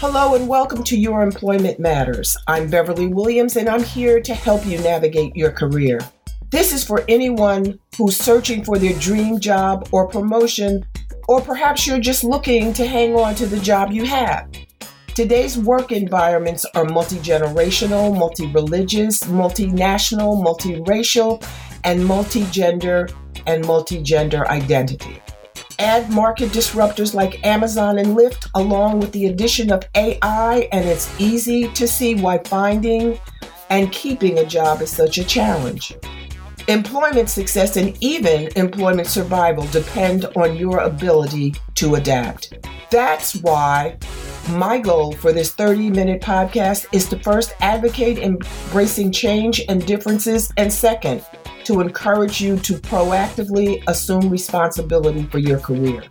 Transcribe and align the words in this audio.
Hello 0.00 0.34
and 0.34 0.48
welcome 0.48 0.82
to 0.84 0.98
Your 0.98 1.20
Employment 1.20 1.78
Matters. 1.78 2.34
I'm 2.46 2.70
Beverly 2.70 3.08
Williams 3.08 3.56
and 3.56 3.68
I'm 3.68 3.82
here 3.82 4.18
to 4.18 4.34
help 4.34 4.64
you 4.64 4.78
navigate 4.78 5.36
your 5.36 5.52
career. 5.52 6.00
This 6.48 6.72
is 6.72 6.82
for 6.82 7.04
anyone 7.06 7.78
who's 7.98 8.16
searching 8.16 8.64
for 8.64 8.78
their 8.78 8.98
dream 8.98 9.38
job 9.38 9.90
or 9.92 10.08
promotion, 10.08 10.86
or 11.28 11.42
perhaps 11.42 11.86
you're 11.86 12.00
just 12.00 12.24
looking 12.24 12.72
to 12.72 12.86
hang 12.86 13.14
on 13.14 13.34
to 13.34 13.44
the 13.44 13.60
job 13.60 13.92
you 13.92 14.06
have. 14.06 14.50
Today's 15.08 15.58
work 15.58 15.92
environments 15.92 16.64
are 16.74 16.86
multi 16.86 17.16
generational, 17.16 18.16
multi 18.16 18.46
religious, 18.46 19.20
multinational, 19.24 20.42
multiracial, 20.42 21.46
and 21.84 22.02
multi 22.06 22.46
gender 22.46 23.06
and 23.46 23.66
multi 23.66 24.02
gender 24.02 24.48
identity. 24.48 25.20
Add 25.80 26.10
market 26.10 26.50
disruptors 26.50 27.14
like 27.14 27.42
Amazon 27.42 27.96
and 27.98 28.08
Lyft, 28.08 28.50
along 28.54 29.00
with 29.00 29.12
the 29.12 29.28
addition 29.28 29.72
of 29.72 29.82
AI, 29.94 30.68
and 30.72 30.86
it's 30.86 31.18
easy 31.18 31.68
to 31.68 31.88
see 31.88 32.14
why 32.14 32.36
finding 32.44 33.18
and 33.70 33.90
keeping 33.90 34.40
a 34.40 34.44
job 34.44 34.82
is 34.82 34.90
such 34.90 35.16
a 35.16 35.24
challenge. 35.24 35.94
Employment 36.68 37.30
success 37.30 37.78
and 37.78 37.96
even 38.02 38.50
employment 38.56 39.08
survival 39.08 39.64
depend 39.68 40.26
on 40.36 40.54
your 40.54 40.80
ability 40.80 41.54
to 41.76 41.94
adapt. 41.94 42.52
That's 42.90 43.36
why 43.36 43.96
my 44.50 44.78
goal 44.78 45.12
for 45.12 45.32
this 45.32 45.54
30 45.54 45.88
minute 45.88 46.20
podcast 46.20 46.88
is 46.92 47.08
to 47.08 47.18
first 47.20 47.54
advocate 47.60 48.18
embracing 48.18 49.12
change 49.12 49.62
and 49.66 49.86
differences, 49.86 50.52
and 50.58 50.70
second, 50.70 51.24
to 51.70 51.80
encourage 51.80 52.40
you 52.40 52.58
to 52.58 52.72
proactively 52.72 53.80
assume 53.86 54.28
responsibility 54.28 55.22
for 55.26 55.38
your 55.38 55.60
career. 55.60 56.02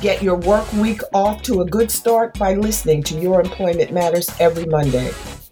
Get 0.00 0.22
your 0.22 0.36
work 0.36 0.72
week 0.72 1.02
off 1.12 1.42
to 1.42 1.60
a 1.60 1.66
good 1.66 1.90
start 1.90 2.38
by 2.38 2.54
listening 2.54 3.02
to 3.02 3.20
Your 3.20 3.42
Employment 3.42 3.92
Matters 3.92 4.30
every 4.40 4.64
Monday. 4.64 5.08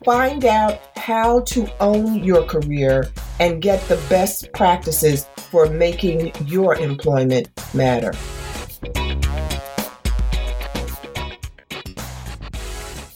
Find 0.06 0.46
out 0.46 0.80
how 0.96 1.40
to 1.40 1.70
own 1.80 2.24
your 2.24 2.44
career 2.44 3.10
and 3.38 3.60
get 3.60 3.86
the 3.88 3.96
best 4.08 4.50
practices 4.54 5.26
for 5.36 5.68
making 5.68 6.32
your 6.46 6.74
employment 6.76 7.50
matter. 7.74 8.14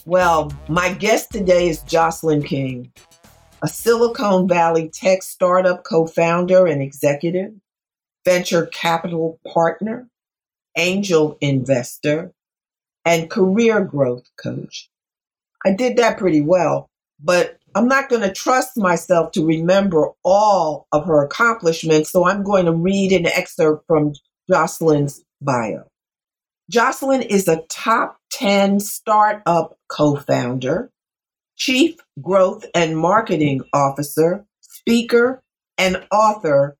Well, 0.05 0.51
my 0.67 0.93
guest 0.93 1.31
today 1.31 1.69
is 1.69 1.81
Jocelyn 1.81 2.43
King, 2.43 2.91
a 3.61 3.67
Silicon 3.67 4.47
Valley 4.47 4.89
tech 4.89 5.23
startup 5.23 5.83
co 5.83 6.05
founder 6.05 6.65
and 6.65 6.81
executive, 6.81 7.53
venture 8.25 8.65
capital 8.67 9.39
partner, 9.47 10.09
angel 10.77 11.37
investor, 11.41 12.33
and 13.05 13.29
career 13.29 13.83
growth 13.83 14.25
coach. 14.41 14.89
I 15.65 15.73
did 15.73 15.97
that 15.97 16.17
pretty 16.17 16.41
well, 16.41 16.89
but 17.19 17.57
I'm 17.75 17.87
not 17.87 18.09
going 18.09 18.23
to 18.23 18.33
trust 18.33 18.77
myself 18.77 19.31
to 19.33 19.45
remember 19.45 20.09
all 20.23 20.87
of 20.91 21.05
her 21.05 21.23
accomplishments, 21.23 22.11
so 22.11 22.27
I'm 22.27 22.43
going 22.43 22.65
to 22.65 22.73
read 22.73 23.11
an 23.11 23.27
excerpt 23.27 23.85
from 23.87 24.13
Jocelyn's 24.49 25.23
bio. 25.39 25.83
Jocelyn 26.69 27.21
is 27.21 27.47
a 27.47 27.63
top 27.69 28.17
10 28.31 28.79
startup 28.79 29.77
co 29.87 30.15
founder, 30.15 30.89
chief 31.61 31.95
growth 32.19 32.65
and 32.73 32.97
marketing 32.97 33.61
officer, 33.71 34.43
speaker, 34.61 35.43
and 35.77 36.03
author 36.11 36.75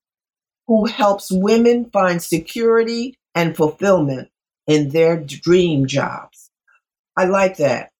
who 0.65 0.87
helps 0.87 1.31
women 1.31 1.87
find 1.91 2.21
security 2.21 3.15
and 3.35 3.55
fulfillment 3.55 4.29
in 4.65 4.89
their 4.89 5.17
dream 5.17 5.85
jobs. 5.85 6.49
I 7.15 7.25
like 7.25 7.57
that. 7.57 7.91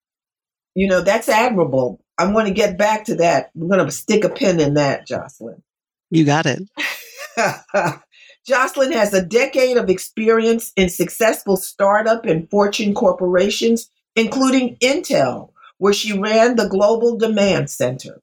You 0.74 0.88
know, 0.88 1.02
that's 1.02 1.30
admirable. 1.30 2.04
I 2.18 2.26
want 2.32 2.48
to 2.48 2.54
get 2.54 2.80
back 2.80 3.06
to 3.06 3.16
that. 3.16 3.52
We're 3.54 3.68
going 3.68 3.86
to 3.86 3.92
stick 3.92 4.24
a 4.24 4.30
pin 4.30 4.60
in 4.60 4.74
that, 4.74 5.06
Jocelyn. 5.06 5.62
You 6.10 6.26
got 6.26 6.48
it. 6.48 6.64
Jocelyn 8.48 8.92
has 8.92 9.14
a 9.14 9.24
decade 9.24 9.78
of 9.78 9.88
experience 9.88 10.74
in 10.76 10.90
successful 10.90 11.58
startup 11.58 12.26
and 12.26 12.50
Fortune 12.50 12.96
corporations, 12.96 13.88
including 14.16 14.78
Intel, 14.78 15.51
where 15.82 15.94
she 15.94 16.16
ran 16.16 16.58
the 16.58 16.68
Global 16.68 17.18
Demand 17.18 17.68
Center. 17.68 18.22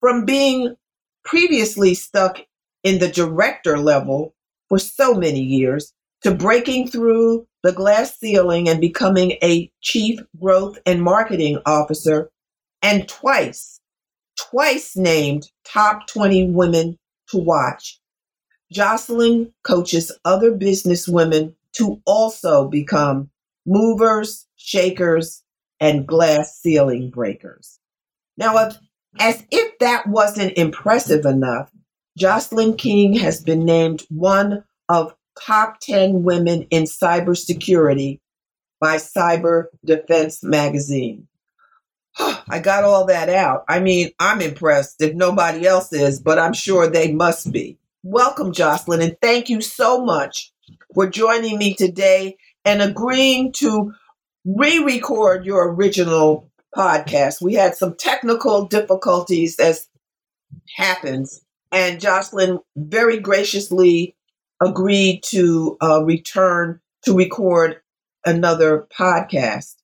From 0.00 0.26
being 0.26 0.76
previously 1.24 1.94
stuck 1.94 2.40
in 2.82 2.98
the 2.98 3.08
director 3.08 3.78
level 3.78 4.34
for 4.68 4.78
so 4.78 5.14
many 5.14 5.40
years 5.40 5.94
to 6.24 6.34
breaking 6.34 6.88
through 6.88 7.46
the 7.62 7.72
glass 7.72 8.18
ceiling 8.18 8.68
and 8.68 8.82
becoming 8.82 9.38
a 9.42 9.72
chief 9.80 10.20
growth 10.38 10.78
and 10.84 11.02
marketing 11.02 11.58
officer, 11.64 12.30
and 12.82 13.08
twice, 13.08 13.80
twice 14.38 14.94
named 14.94 15.50
top 15.64 16.06
20 16.06 16.50
women 16.50 16.98
to 17.30 17.38
watch 17.38 17.98
Jocelyn 18.70 19.54
coaches 19.62 20.12
other 20.26 20.52
business 20.52 21.08
women 21.08 21.56
to 21.78 22.02
also 22.04 22.68
become 22.68 23.30
movers, 23.64 24.46
shakers, 24.56 25.42
and 25.80 26.06
glass 26.06 26.58
ceiling 26.60 27.10
breakers. 27.10 27.78
Now, 28.36 28.68
if, 28.68 28.76
as 29.18 29.42
if 29.50 29.78
that 29.80 30.06
wasn't 30.06 30.56
impressive 30.56 31.24
enough, 31.24 31.70
Jocelyn 32.18 32.76
King 32.76 33.14
has 33.14 33.42
been 33.42 33.64
named 33.64 34.02
one 34.10 34.64
of 34.88 35.14
top 35.40 35.80
10 35.80 36.22
women 36.22 36.62
in 36.70 36.84
cybersecurity 36.84 38.20
by 38.80 38.96
Cyber 38.96 39.66
Defense 39.84 40.42
Magazine. 40.42 41.28
I 42.18 42.58
got 42.58 42.84
all 42.84 43.06
that 43.06 43.28
out. 43.28 43.64
I 43.68 43.80
mean, 43.80 44.10
I'm 44.18 44.40
impressed 44.40 45.00
if 45.00 45.14
nobody 45.14 45.66
else 45.66 45.92
is, 45.92 46.20
but 46.20 46.38
I'm 46.38 46.52
sure 46.52 46.86
they 46.86 47.12
must 47.12 47.52
be. 47.52 47.78
Welcome, 48.02 48.52
Jocelyn, 48.52 49.00
and 49.00 49.16
thank 49.20 49.48
you 49.48 49.60
so 49.60 50.04
much 50.04 50.52
for 50.94 51.08
joining 51.08 51.58
me 51.58 51.74
today 51.74 52.36
and 52.64 52.82
agreeing 52.82 53.52
to 53.52 53.92
re 54.56 54.78
record 54.78 55.44
your 55.44 55.72
original 55.72 56.50
podcast. 56.74 57.42
We 57.42 57.54
had 57.54 57.76
some 57.76 57.94
technical 57.96 58.66
difficulties, 58.66 59.58
as 59.58 59.88
happens, 60.76 61.42
and 61.72 62.00
Jocelyn 62.00 62.60
very 62.76 63.18
graciously 63.18 64.16
agreed 64.60 65.22
to 65.26 65.76
uh, 65.82 66.04
return 66.04 66.80
to 67.04 67.16
record 67.16 67.80
another 68.24 68.86
podcast. 68.96 69.76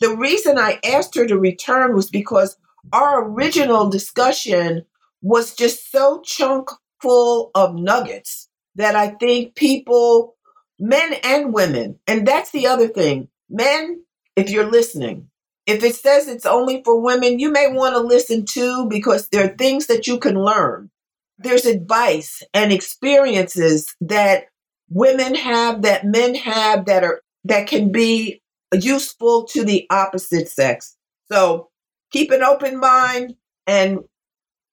The 0.00 0.16
reason 0.16 0.58
I 0.58 0.78
asked 0.84 1.14
her 1.16 1.26
to 1.26 1.38
return 1.38 1.94
was 1.94 2.10
because 2.10 2.56
our 2.92 3.28
original 3.28 3.90
discussion 3.90 4.84
was 5.22 5.54
just 5.54 5.90
so 5.90 6.20
chunk 6.24 6.70
full 7.00 7.50
of 7.54 7.74
nuggets 7.74 8.48
that 8.76 8.94
I 8.94 9.08
think 9.08 9.54
people, 9.54 10.36
men 10.78 11.14
and 11.24 11.52
women, 11.52 11.98
and 12.06 12.26
that's 12.26 12.50
the 12.50 12.66
other 12.66 12.88
thing. 12.88 13.28
Men, 13.48 14.04
if 14.34 14.50
you're 14.50 14.70
listening, 14.70 15.30
if 15.66 15.82
it 15.82 15.96
says 15.96 16.28
it's 16.28 16.46
only 16.46 16.82
for 16.84 17.00
women, 17.00 17.38
you 17.38 17.50
may 17.50 17.70
want 17.70 17.94
to 17.94 18.00
listen 18.00 18.44
too 18.44 18.86
because 18.88 19.28
there 19.28 19.44
are 19.44 19.56
things 19.56 19.86
that 19.86 20.06
you 20.06 20.18
can 20.18 20.36
learn. 20.36 20.90
There's 21.38 21.66
advice 21.66 22.42
and 22.54 22.72
experiences 22.72 23.94
that 24.00 24.44
women 24.88 25.34
have 25.34 25.82
that 25.82 26.04
men 26.06 26.34
have 26.34 26.86
that 26.86 27.04
are 27.04 27.20
that 27.44 27.66
can 27.66 27.92
be 27.92 28.40
useful 28.72 29.44
to 29.44 29.64
the 29.64 29.86
opposite 29.90 30.48
sex. 30.48 30.96
So 31.30 31.68
keep 32.12 32.30
an 32.30 32.42
open 32.42 32.78
mind 32.78 33.34
and 33.66 34.00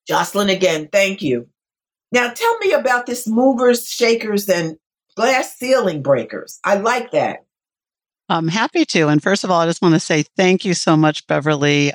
Jocelyn 0.08 0.50
again, 0.50 0.90
thank 0.92 1.22
you. 1.22 1.48
Now, 2.12 2.30
tell 2.30 2.58
me 2.60 2.74
about 2.74 3.06
this 3.06 3.28
movers, 3.28 3.88
shakers, 3.90 4.48
and 4.48 4.78
glass 5.16 5.56
ceiling 5.56 6.04
breakers. 6.04 6.60
I 6.64 6.76
like 6.76 7.12
that. 7.12 7.46
I'm 8.34 8.48
happy 8.48 8.84
to. 8.86 9.10
And 9.10 9.22
first 9.22 9.44
of 9.44 9.52
all, 9.52 9.62
I 9.62 9.68
just 9.68 9.84
want 9.84 9.94
to 9.94 10.00
say 10.00 10.24
thank 10.36 10.66
you 10.66 10.74
so 10.74 10.98
much, 10.98 11.28
Beverly. 11.28 11.94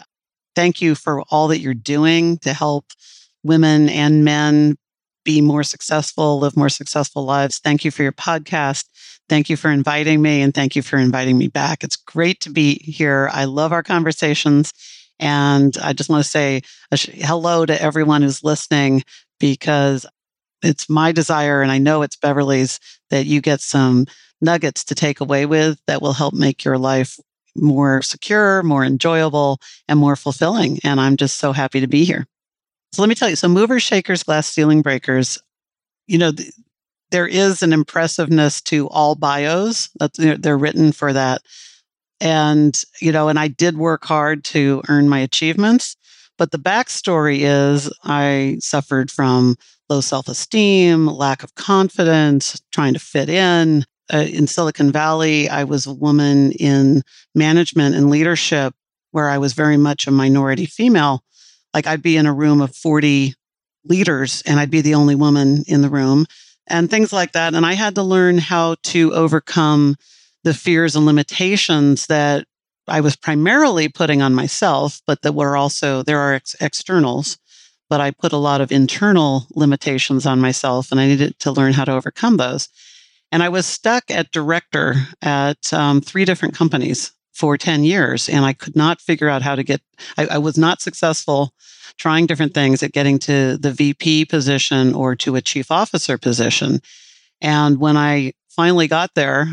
Thank 0.55 0.81
you 0.81 0.95
for 0.95 1.23
all 1.31 1.49
that 1.49 1.59
you're 1.59 1.75
doing 1.75 2.39
to 2.39 2.53
help 2.53 2.87
women 3.43 3.89
and 3.89 4.25
men 4.25 4.77
be 5.25 5.41
more 5.41 5.65
successful, 5.65 6.39
live 6.39 6.57
more 6.57 6.69
successful 6.69 7.25
lives. 7.25 7.59
Thank 7.59 7.85
you 7.85 7.91
for 7.91 8.05
your 8.05 8.13
podcast. 8.13 8.85
Thank 9.29 9.51
you 9.51 9.57
for 9.57 9.69
inviting 9.69 10.23
me 10.23 10.41
and 10.41 10.55
thank 10.55 10.77
you 10.77 10.83
for 10.83 10.97
inviting 10.97 11.37
me 11.37 11.49
back. 11.49 11.83
It's 11.83 11.97
great 11.97 12.41
to 12.43 12.51
be 12.51 12.79
here. 12.85 13.29
I 13.33 13.45
love 13.45 13.73
our 13.73 13.83
conversations. 13.83 14.73
And 15.19 15.77
I 15.83 15.93
just 15.93 16.09
want 16.09 16.23
to 16.23 16.31
say 16.31 16.63
hello 16.93 17.67
to 17.67 17.83
everyone 17.83 18.23
who's 18.23 18.45
listening 18.45 19.03
because 19.41 20.07
it's 20.63 20.89
my 20.89 21.11
desire, 21.13 21.63
and 21.63 21.71
I 21.71 21.79
know 21.79 22.03
it's 22.03 22.17
Beverly's, 22.17 22.81
that 23.11 23.27
you 23.27 23.41
get 23.41 23.61
some 23.61 24.07
nuggets 24.41 24.85
to 24.85 24.95
take 24.95 25.21
away 25.21 25.47
with 25.47 25.81
that 25.87 26.03
will 26.03 26.13
help 26.15 26.35
make 26.35 26.65
your 26.65 26.79
life 26.79 27.19
more 27.57 28.03
secure, 28.03 28.63
more 28.63 28.85
enjoyable, 28.85 29.61
and 29.89 29.99
more 29.99 30.17
fulfilling. 30.17 30.79
And 30.85 31.01
I'm 31.01 31.17
just 31.17 31.39
so 31.39 31.53
happy 31.53 31.81
to 31.81 31.89
be 31.89 32.05
here. 32.05 32.27
So 32.93 33.03
let 33.03 33.09
me 33.09 33.15
tell 33.15 33.31
you 33.31 33.37
so, 33.37 33.49
movers, 33.49 33.83
shakers, 33.83 34.23
glass 34.23 34.49
ceiling 34.49 34.83
breakers, 34.83 35.39
you 36.07 36.19
know, 36.19 36.33
th- 36.33 36.53
there 37.11 37.27
is 37.29 37.63
an 37.63 37.73
impressiveness 37.73 38.61
to 38.63 38.89
all 38.89 39.15
bios. 39.17 39.91
That's, 39.99 40.19
they're 40.19 40.59
written 40.59 40.93
for 40.93 41.13
that 41.13 41.43
And, 42.21 42.81
you 43.01 43.13
know, 43.13 43.29
and 43.29 43.39
I 43.39 43.49
did 43.49 43.79
work 43.79 44.05
hard 44.05 44.45
to 44.47 44.83
earn 44.89 45.09
my 45.09 45.21
achievements. 45.21 45.97
But 46.39 46.53
the 46.53 46.59
backstory 46.59 47.41
is 47.43 47.93
I 48.05 48.59
suffered 48.61 49.11
from 49.11 49.57
low 49.91 50.01
self 50.01 50.29
esteem, 50.29 51.07
lack 51.09 51.43
of 51.45 51.55
confidence, 51.57 52.61
trying 52.73 52.95
to 52.95 53.01
fit 53.01 53.29
in. 53.29 53.85
Uh, 54.13 54.19
in 54.19 54.47
Silicon 54.47 54.91
Valley, 54.91 55.49
I 55.49 55.65
was 55.65 55.87
a 55.87 55.93
woman 55.93 56.53
in 56.53 57.03
management 57.35 57.95
and 57.95 58.11
leadership 58.11 58.75
where 59.11 59.29
I 59.29 59.39
was 59.39 59.53
very 59.53 59.77
much 59.77 60.07
a 60.07 60.11
minority 60.11 60.67
female. 60.67 61.23
Like 61.75 61.87
I'd 61.87 62.03
be 62.03 62.17
in 62.17 62.27
a 62.27 62.33
room 62.33 62.61
of 62.61 62.75
40 62.75 63.35
leaders 63.85 64.43
and 64.47 64.59
I'd 64.59 64.71
be 64.71 64.81
the 64.81 64.95
only 64.95 65.15
woman 65.15 65.65
in 65.67 65.83
the 65.83 65.89
room 65.91 66.27
and 66.67 66.91
things 66.91 67.13
like 67.13 67.33
that. 67.33 67.55
And 67.55 67.65
I 67.65 67.75
had 67.75 67.95
to 67.97 68.03
learn 68.03 68.39
how 68.39 68.77
to 68.85 69.13
overcome 69.15 69.97
the 70.45 70.55
fears 70.55 70.97
and 70.97 71.07
limitations 71.07 72.07
that 72.07 72.47
I 72.87 73.01
was 73.01 73.17
primarily 73.17 73.89
putting 73.89 74.23
on 74.23 74.35
myself, 74.35 75.03
but 75.07 75.23
that 75.23 75.35
were 75.35 75.57
also, 75.57 76.03
there 76.03 76.21
are 76.21 76.35
ex- 76.35 76.57
externals, 76.61 77.39
but 77.91 78.01
I 78.01 78.11
put 78.11 78.33
a 78.33 78.39
lot 78.39 78.61
of 78.61 78.73
internal 78.73 79.47
limitations 79.55 80.27
on 80.27 80.41
myself 80.41 80.91
and 80.91 81.01
I 81.01 81.07
needed 81.07 81.39
to 81.41 81.53
learn 81.53 81.75
how 81.75 81.85
to 81.85 81.93
overcome 81.93 82.37
those. 82.37 82.69
And 83.31 83.43
I 83.43 83.49
was 83.49 83.67
stuck 83.67 84.11
at 84.11 84.31
director 84.33 84.95
at 85.23 85.73
um, 85.73 86.01
three 86.01 86.25
different 86.25 86.55
companies 86.55 87.13
for 87.35 87.57
10 87.57 87.85
years 87.85 88.29
and 88.29 88.45
I 88.45 88.53
could 88.53 88.75
not 88.75 89.01
figure 89.01 89.29
out 89.29 89.43
how 89.43 89.55
to 89.55 89.63
get, 89.63 89.81
I, 90.17 90.27
I 90.27 90.39
was 90.39 90.59
not 90.59 90.81
successful 90.81 91.53
trying 91.97 92.27
different 92.27 92.55
things 92.55 92.83
at 92.83 92.93
getting 92.93 93.19
to 93.21 93.57
the 93.57 93.71
VP 93.71 94.25
position 94.25 94.95
or 94.95 95.15
to 95.17 95.37
a 95.37 95.41
chief 95.41 95.71
officer 95.71 96.19
position. 96.19 96.81
And 97.41 97.79
when 97.79 97.97
I 97.97 98.33
finally 98.49 98.89
got 98.89 99.15
there, 99.15 99.49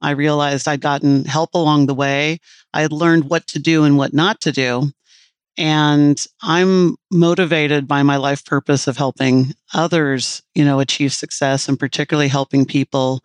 I 0.00 0.12
realized 0.12 0.68
I'd 0.68 0.80
gotten 0.80 1.24
help 1.24 1.54
along 1.54 1.86
the 1.86 1.94
way. 1.94 2.38
I 2.72 2.82
had 2.82 2.92
learned 2.92 3.28
what 3.28 3.46
to 3.48 3.58
do 3.58 3.84
and 3.84 3.98
what 3.98 4.14
not 4.14 4.40
to 4.42 4.52
do. 4.52 4.90
And 5.58 6.24
I'm 6.40 6.96
motivated 7.10 7.86
by 7.86 8.02
my 8.02 8.16
life 8.16 8.44
purpose 8.44 8.86
of 8.86 8.96
helping 8.96 9.54
others, 9.74 10.42
you 10.54 10.64
know, 10.64 10.80
achieve 10.80 11.12
success 11.12 11.68
and 11.68 11.78
particularly 11.78 12.28
helping 12.28 12.64
people 12.64 13.22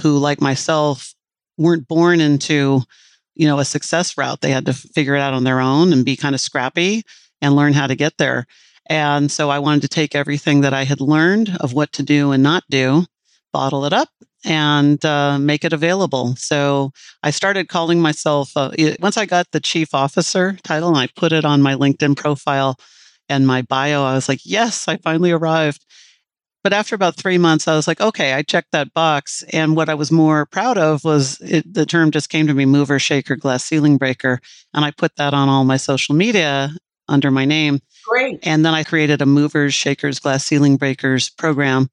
who, 0.00 0.18
like 0.18 0.40
myself, 0.40 1.14
weren't 1.56 1.88
born 1.88 2.20
into 2.20 2.82
you 3.36 3.46
know, 3.46 3.58
a 3.58 3.64
success 3.64 4.16
route. 4.16 4.40
They 4.40 4.50
had 4.50 4.66
to 4.66 4.72
figure 4.72 5.14
it 5.14 5.20
out 5.20 5.34
on 5.34 5.44
their 5.44 5.60
own 5.60 5.92
and 5.92 6.04
be 6.04 6.16
kind 6.16 6.34
of 6.34 6.40
scrappy 6.40 7.04
and 7.40 7.54
learn 7.54 7.74
how 7.74 7.86
to 7.86 7.94
get 7.94 8.16
there. 8.16 8.46
And 8.88 9.30
so 9.30 9.50
I 9.50 9.58
wanted 9.58 9.82
to 9.82 9.88
take 9.88 10.14
everything 10.14 10.62
that 10.62 10.72
I 10.72 10.84
had 10.84 11.00
learned 11.00 11.56
of 11.60 11.72
what 11.72 11.92
to 11.92 12.02
do 12.02 12.32
and 12.32 12.42
not 12.42 12.64
do, 12.70 13.04
bottle 13.52 13.84
it 13.84 13.92
up, 13.92 14.08
and 14.46 15.04
uh, 15.04 15.38
make 15.38 15.64
it 15.64 15.72
available. 15.72 16.34
So 16.36 16.92
I 17.22 17.30
started 17.32 17.68
calling 17.68 18.00
myself, 18.00 18.52
uh, 18.56 18.70
once 19.00 19.16
I 19.16 19.26
got 19.26 19.50
the 19.50 19.60
chief 19.60 19.92
officer 19.92 20.56
title 20.62 20.88
and 20.88 20.96
I 20.96 21.08
put 21.16 21.32
it 21.32 21.44
on 21.44 21.60
my 21.60 21.74
LinkedIn 21.74 22.16
profile 22.16 22.76
and 23.28 23.46
my 23.46 23.62
bio, 23.62 24.04
I 24.04 24.14
was 24.14 24.28
like, 24.28 24.40
yes, 24.44 24.86
I 24.86 24.98
finally 24.98 25.32
arrived. 25.32 25.84
But 26.62 26.72
after 26.72 26.94
about 26.94 27.16
three 27.16 27.38
months, 27.38 27.68
I 27.68 27.74
was 27.74 27.86
like, 27.86 28.00
okay, 28.00 28.34
I 28.34 28.42
checked 28.42 28.72
that 28.72 28.94
box. 28.94 29.44
And 29.52 29.76
what 29.76 29.88
I 29.88 29.94
was 29.94 30.10
more 30.10 30.46
proud 30.46 30.78
of 30.78 31.04
was 31.04 31.40
it, 31.40 31.72
the 31.72 31.86
term 31.86 32.10
just 32.10 32.28
came 32.28 32.46
to 32.46 32.54
me 32.54 32.66
mover, 32.66 32.98
shaker, 32.98 33.36
glass 33.36 33.64
ceiling 33.64 33.98
breaker. 33.98 34.40
And 34.74 34.84
I 34.84 34.90
put 34.92 35.14
that 35.16 35.34
on 35.34 35.48
all 35.48 35.64
my 35.64 35.76
social 35.76 36.14
media 36.14 36.70
under 37.08 37.30
my 37.30 37.44
name. 37.44 37.80
Great. 38.04 38.40
And 38.42 38.64
then 38.64 38.74
I 38.74 38.84
created 38.84 39.22
a 39.22 39.26
movers, 39.26 39.74
shakers, 39.74 40.18
glass 40.18 40.44
ceiling 40.44 40.76
breakers 40.76 41.30
program, 41.30 41.88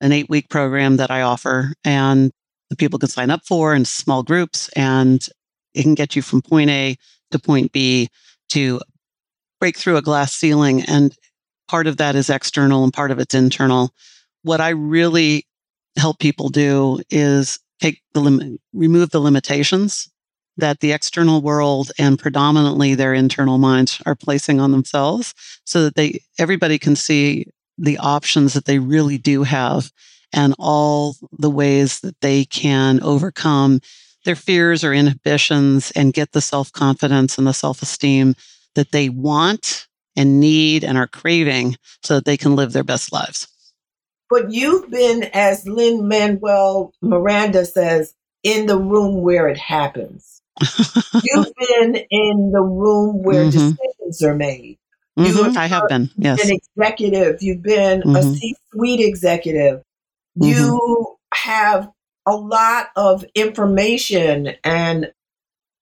an 0.00 0.12
eight 0.12 0.28
week 0.28 0.48
program 0.48 0.96
that 0.96 1.10
I 1.10 1.22
offer. 1.22 1.72
And 1.84 2.30
the 2.70 2.76
people 2.76 2.98
can 2.98 3.08
sign 3.08 3.30
up 3.30 3.42
for 3.46 3.74
in 3.74 3.84
small 3.84 4.22
groups 4.22 4.68
and 4.70 5.24
it 5.74 5.82
can 5.82 5.94
get 5.94 6.16
you 6.16 6.22
from 6.22 6.42
point 6.42 6.70
A 6.70 6.96
to 7.30 7.38
point 7.38 7.72
B 7.72 8.08
to 8.50 8.80
break 9.60 9.76
through 9.76 9.96
a 9.96 10.02
glass 10.02 10.32
ceiling. 10.32 10.82
And 10.82 11.14
part 11.68 11.86
of 11.86 11.96
that 11.98 12.14
is 12.14 12.30
external 12.30 12.84
and 12.84 12.92
part 12.92 13.10
of 13.10 13.18
it's 13.18 13.34
internal. 13.34 13.90
What 14.42 14.60
I 14.60 14.70
really 14.70 15.46
help 15.96 16.18
people 16.18 16.48
do 16.48 17.00
is 17.10 17.58
take 17.80 18.00
the 18.14 18.20
lim- 18.20 18.58
remove 18.72 19.10
the 19.10 19.20
limitations 19.20 20.08
that 20.56 20.80
the 20.80 20.92
external 20.92 21.42
world 21.42 21.92
and 21.98 22.18
predominantly 22.18 22.94
their 22.94 23.12
internal 23.12 23.58
minds 23.58 24.00
are 24.06 24.14
placing 24.14 24.58
on 24.60 24.72
themselves 24.72 25.34
so 25.64 25.84
that 25.84 25.96
they 25.96 26.20
everybody 26.38 26.78
can 26.78 26.96
see 26.96 27.46
the 27.78 27.98
options 27.98 28.54
that 28.54 28.64
they 28.64 28.78
really 28.78 29.18
do 29.18 29.42
have 29.42 29.90
and 30.32 30.54
all 30.58 31.16
the 31.32 31.50
ways 31.50 32.00
that 32.00 32.20
they 32.20 32.44
can 32.44 33.02
overcome 33.02 33.80
their 34.24 34.34
fears 34.34 34.82
or 34.82 34.92
inhibitions 34.92 35.90
and 35.92 36.12
get 36.12 36.32
the 36.32 36.40
self-confidence 36.40 37.38
and 37.38 37.46
the 37.46 37.52
self-esteem 37.52 38.34
that 38.74 38.92
they 38.92 39.08
want 39.08 39.86
and 40.16 40.40
need 40.40 40.82
and 40.84 40.98
are 40.98 41.06
craving 41.06 41.76
so 42.02 42.16
that 42.16 42.24
they 42.24 42.36
can 42.36 42.56
live 42.56 42.72
their 42.72 42.84
best 42.84 43.12
lives. 43.12 43.46
But 44.28 44.50
you've 44.50 44.90
been, 44.90 45.24
as 45.32 45.66
Lin-Manuel 45.68 46.92
Miranda 47.00 47.64
says, 47.64 48.14
in 48.42 48.66
the 48.66 48.78
room 48.78 49.22
where 49.22 49.48
it 49.48 49.58
happens. 49.58 50.42
you've 51.22 51.52
been 51.54 51.96
in 52.10 52.50
the 52.52 52.62
room 52.62 53.22
where 53.22 53.44
mm-hmm. 53.44 53.50
decisions 53.50 54.22
are 54.22 54.34
made. 54.34 54.78
Mm-hmm. 55.18 55.56
I 55.56 55.66
have 55.66 55.88
been, 55.88 56.10
yes. 56.16 56.44
An 56.44 56.58
executive. 56.76 57.42
You've 57.42 57.62
been 57.62 58.00
mm-hmm. 58.02 58.16
a 58.16 58.22
C-suite 58.22 59.00
executive. 59.00 59.82
Mm-hmm. 60.38 60.44
You 60.44 61.16
have 61.32 61.90
a 62.26 62.36
lot 62.36 62.88
of 62.96 63.24
information 63.34 64.54
and 64.62 65.10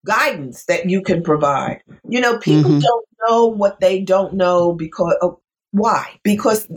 guidance 0.07 0.67
that 0.67 0.89
you 0.89 1.03
can 1.03 1.23
provide. 1.23 1.83
You 2.09 2.21
know, 2.21 2.39
people 2.39 2.71
mm-hmm. 2.71 2.81
don't 2.81 3.07
know 3.27 3.47
what 3.47 3.81
they 3.81 4.01
don't 4.01 4.35
know 4.35 4.73
because 4.73 5.17
of, 5.21 5.39
why? 5.73 6.21
Because 6.23 6.69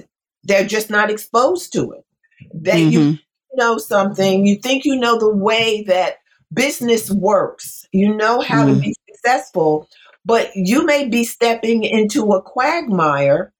they're 0.44 0.66
just 0.66 0.90
not 0.90 1.12
exposed 1.12 1.74
to 1.74 1.92
it. 1.92 2.06
That 2.54 2.76
mm-hmm. 2.76 2.92
you 2.92 3.20
know 3.54 3.78
something, 3.78 4.46
you 4.48 4.56
think 4.56 4.86
you 4.86 4.96
know 4.96 5.20
the 5.20 5.30
way 5.30 5.84
that 5.84 6.18
business 6.54 7.12
works, 7.12 7.86
you 7.92 8.16
know 8.16 8.40
how 8.42 8.66
mm-hmm. 8.66 8.76
to 8.76 8.82
be 8.82 8.96
successful, 9.10 9.88
but 10.28 10.52
you 10.56 10.86
may 10.86 11.08
be 11.08 11.24
stepping 11.24 11.84
into 11.84 12.34
a 12.34 12.42
quagmire 12.42 13.54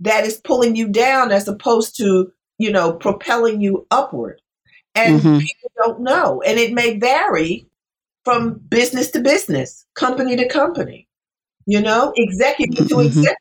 that 0.00 0.24
is 0.24 0.40
pulling 0.40 0.74
you 0.74 0.88
down 0.88 1.30
as 1.30 1.46
opposed 1.46 1.96
to, 1.96 2.32
you 2.58 2.72
know, 2.72 2.92
propelling 2.92 3.60
you 3.60 3.86
upward. 3.92 4.42
And 4.96 5.20
mm-hmm. 5.20 5.38
people 5.38 5.70
don't 5.76 6.00
know. 6.00 6.42
And 6.42 6.58
it 6.58 6.72
may 6.72 6.98
vary 6.98 7.68
from 8.24 8.54
business 8.68 9.12
to 9.12 9.20
business, 9.20 9.86
company 9.94 10.34
to 10.34 10.48
company, 10.48 11.06
you 11.66 11.80
know, 11.80 12.12
executive 12.16 12.88
to 12.88 12.94
mm-hmm. 12.96 13.06
executive. 13.06 13.36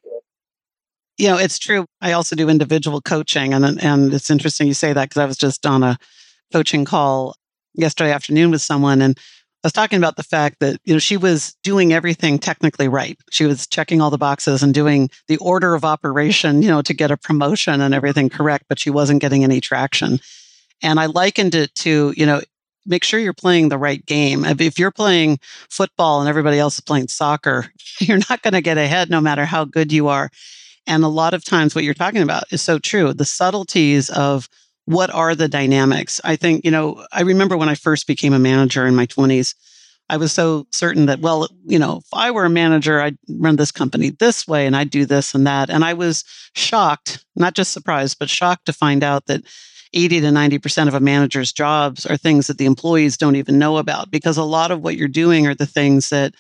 You 1.18 1.30
know, 1.30 1.38
it's 1.38 1.58
true. 1.58 1.88
I 2.00 2.12
also 2.12 2.36
do 2.36 2.48
individual 2.48 3.02
coaching, 3.02 3.56
and 3.56 3.84
and 3.84 4.14
it's 4.14 4.30
interesting 4.30 4.68
you 4.68 4.76
say 4.76 4.94
that 4.94 5.10
because 5.10 5.20
I 5.20 5.26
was 5.26 5.38
just 5.38 5.66
on 5.66 5.82
a 5.82 5.98
coaching 6.54 6.86
call 6.86 7.36
yesterday 7.74 8.12
afternoon 8.12 8.52
with 8.52 8.62
someone, 8.62 9.02
and 9.02 9.18
was 9.68 9.74
talking 9.74 9.98
about 9.98 10.16
the 10.16 10.24
fact 10.24 10.62
that 10.62 10.80
you 10.86 10.94
know 10.94 11.00
she 11.00 11.18
was 11.18 11.56
doing 11.62 11.92
everything 11.92 12.40
technically 12.40 12.88
right. 12.88 13.20
She 13.32 13.46
was 13.46 13.68
checking 13.68 14.02
all 14.02 14.10
the 14.10 14.18
boxes 14.18 14.64
and 14.64 14.74
doing 14.74 15.10
the 15.28 15.38
order 15.38 15.76
of 15.76 15.84
operation, 15.84 16.62
you 16.62 16.70
know, 16.70 16.82
to 16.82 16.94
get 16.94 17.12
a 17.12 17.18
promotion 17.18 17.82
and 17.82 17.94
everything 17.94 18.30
correct, 18.30 18.66
but 18.70 18.80
she 18.80 18.90
wasn't 18.90 19.22
getting 19.22 19.44
any 19.44 19.60
traction. 19.60 20.20
And 20.82 21.00
I 21.00 21.08
likened 21.08 21.54
it 21.54 21.76
to, 21.76 22.14
you 22.16 22.26
know, 22.26 22.42
make 22.86 23.04
sure 23.04 23.20
you're 23.20 23.34
playing 23.34 23.68
the 23.68 23.78
right 23.78 24.06
game. 24.06 24.46
If 24.46 24.80
you're 24.80 24.92
playing 24.92 25.40
football 25.70 26.22
and 26.22 26.30
everybody 26.30 26.60
else 26.60 26.76
is 26.76 26.82
playing 26.82 27.10
soccer, 27.10 27.66
you're 28.00 28.22
not 28.30 28.42
going 28.42 28.54
to 28.54 28.62
get 28.62 28.78
ahead 28.78 29.10
no 29.10 29.20
matter 29.20 29.44
how 29.44 29.66
good 29.66 29.92
you 29.92 30.08
are. 30.08 30.30
And 30.88 31.04
a 31.04 31.10
lot 31.10 31.34
of 31.34 31.44
times, 31.44 31.76
what 31.76 31.84
you're 31.84 31.94
talking 31.94 32.22
about 32.22 32.46
is 32.52 32.62
so 32.62 32.80
true. 32.80 33.12
The 33.12 33.26
subtleties 33.26 34.10
of 34.10 34.48
what 34.88 35.14
are 35.14 35.36
the 35.36 35.50
dynamics. 35.50 36.22
I 36.24 36.38
think, 36.38 36.64
you 36.64 36.72
know, 36.72 37.06
I 37.12 37.22
remember 37.22 37.58
when 37.58 37.68
I 37.68 37.76
first 37.76 38.08
became 38.08 38.32
a 38.32 38.40
manager 38.40 38.88
in 38.88 38.96
my 38.96 39.06
20s, 39.06 39.54
I 40.10 40.16
was 40.16 40.32
so 40.32 40.66
certain 40.72 41.08
that, 41.08 41.20
well, 41.20 41.50
you 41.66 41.78
know, 41.78 41.98
if 41.98 42.08
I 42.14 42.32
were 42.32 42.46
a 42.46 42.50
manager, 42.50 43.02
I'd 43.02 43.18
run 43.28 43.58
this 43.58 43.74
company 43.74 44.12
this 44.12 44.48
way 44.48 44.66
and 44.66 44.78
I'd 44.78 44.90
do 44.90 45.06
this 45.06 45.36
and 45.36 45.46
that. 45.46 45.70
And 45.70 45.84
I 45.84 45.94
was 45.94 46.24
shocked, 46.56 47.26
not 47.36 47.54
just 47.54 47.74
surprised, 47.74 48.18
but 48.18 48.30
shocked 48.30 48.68
to 48.68 48.74
find 48.74 49.04
out 49.04 49.26
that 49.26 49.44
80 49.92 50.22
to 50.22 50.28
90% 50.28 50.88
of 50.88 50.94
a 50.94 51.02
manager's 51.02 51.52
jobs 51.52 52.06
are 52.06 52.16
things 52.16 52.48
that 52.48 52.58
the 52.58 52.66
employees 52.66 53.18
don't 53.18 53.36
even 53.36 53.60
know 53.60 53.76
about 53.76 54.10
because 54.10 54.38
a 54.38 54.44
lot 54.44 54.72
of 54.72 54.80
what 54.80 54.96
you're 54.96 55.10
doing 55.10 55.48
are 55.48 55.56
the 55.56 55.66
things 55.66 56.08
that 56.10 56.34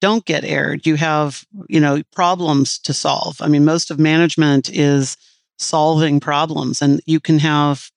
don't 0.00 0.24
get 0.24 0.42
aired. 0.42 0.84
You 0.84 0.96
have, 0.96 1.44
you 1.68 1.78
know, 1.78 2.02
problems 2.12 2.80
to 2.80 2.92
solve. 2.92 3.40
I 3.40 3.46
mean, 3.46 3.64
most 3.64 3.92
of 3.92 4.00
management 4.00 4.68
is 4.68 5.16
solving 5.58 6.20
problems 6.20 6.82
and 6.82 7.00
you 7.06 7.20
can 7.20 7.38
have 7.38 7.90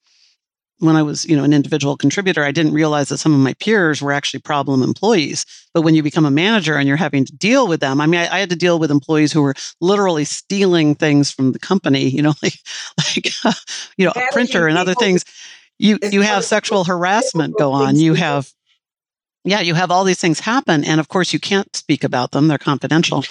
when 0.80 0.96
I 0.96 1.02
was, 1.02 1.26
you 1.26 1.36
know, 1.36 1.44
an 1.44 1.54
individual 1.54 1.98
contributor, 1.98 2.44
I 2.44 2.52
didn't 2.52 2.74
realize 2.74 3.10
that 3.10 3.18
some 3.18 3.34
of 3.34 3.40
my 3.40 3.56
peers 3.56 4.02
were 4.02 4.12
actually 4.12 4.42
problem 4.42 4.84
employees. 4.84 5.46
But 5.74 5.82
when 5.82 5.96
you 5.96 6.04
become 6.04 6.26
a 6.26 6.32
manager 6.32 6.76
and 6.76 6.88
you're 6.88 6.98
having 6.98 7.26
to 7.26 7.36
deal 7.36 7.68
with 7.68 7.80
them, 7.80 8.00
I 8.00 8.06
mean, 8.06 8.20
I, 8.20 8.36
I 8.36 8.40
had 8.40 8.52
to 8.52 8.56
deal 8.56 8.78
with 8.78 8.92
employees 8.92 9.34
who 9.34 9.42
were 9.42 9.56
literally 9.82 10.24
stealing 10.24 10.94
things 10.94 11.32
from 11.32 11.52
the 11.52 11.60
company, 11.60 12.08
you 12.10 12.22
know, 12.22 12.34
like, 12.44 12.54
like 12.98 13.28
uh, 13.44 13.54
you 13.98 14.06
know, 14.06 14.14
a 14.16 14.28
printer 14.32 14.68
and 14.68 14.78
other 14.78 14.94
things. 14.94 15.26
You 15.80 16.00
you 16.12 16.22
have 16.22 16.44
sexual 16.44 16.84
harassment 16.84 17.56
go 17.58 17.72
on. 17.72 17.96
You 17.96 18.16
have 18.16 18.52
yeah, 19.44 19.62
you 19.62 19.76
have 19.76 19.92
all 19.92 20.04
these 20.04 20.20
things 20.20 20.40
happen. 20.40 20.84
And 20.84 21.00
of 21.00 21.08
course, 21.08 21.34
you 21.34 21.40
can't 21.40 21.74
speak 21.76 22.04
about 22.04 22.32
them, 22.32 22.48
they're 22.48 22.58
confidential, 22.58 23.24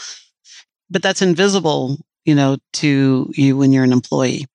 but 0.89 1.03
that's 1.03 1.23
invisible, 1.23 1.99
you 2.27 2.35
know, 2.35 2.59
to 2.75 3.31
you 3.35 3.57
when 3.57 3.73
you're 3.73 3.85
an 3.85 3.93
employee. 3.93 4.47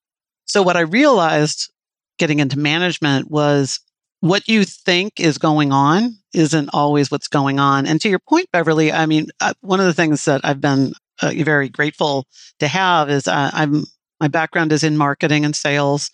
So, 0.46 0.62
what 0.62 0.78
I 0.78 0.82
realized 0.82 1.72
getting 2.20 2.40
into 2.40 2.60
management 2.60 3.32
was 3.32 3.80
what 4.20 4.48
you 4.48 4.63
think 4.63 5.20
is 5.20 5.40
going 5.40 5.72
on 5.72 6.18
isn't 6.34 6.70
always 6.74 7.10
what's 7.10 7.28
going 7.28 7.60
on. 7.60 7.88
And 7.88 8.00
to 8.01 8.10
your 8.10 8.20
point, 8.20 8.51
Beverly, 8.51 8.92
I 8.92 9.08
mean, 9.08 9.28
uh, 9.40 9.54
one 9.62 9.80
of 9.80 9.88
the 9.88 9.94
things 9.94 10.25
that 10.25 10.42
I've 10.44 10.62
been 10.62 10.94
uh, 11.22 11.32
very 11.38 11.70
grateful 11.70 12.28
to 12.60 12.68
have 12.68 13.10
is 13.10 13.28
uh, 13.28 13.50
I'm 13.54 13.86
my 14.20 14.28
background 14.28 14.72
is 14.72 14.84
in 14.84 14.98
marketing 14.98 15.46
and 15.46 15.56
sales. 15.56 16.12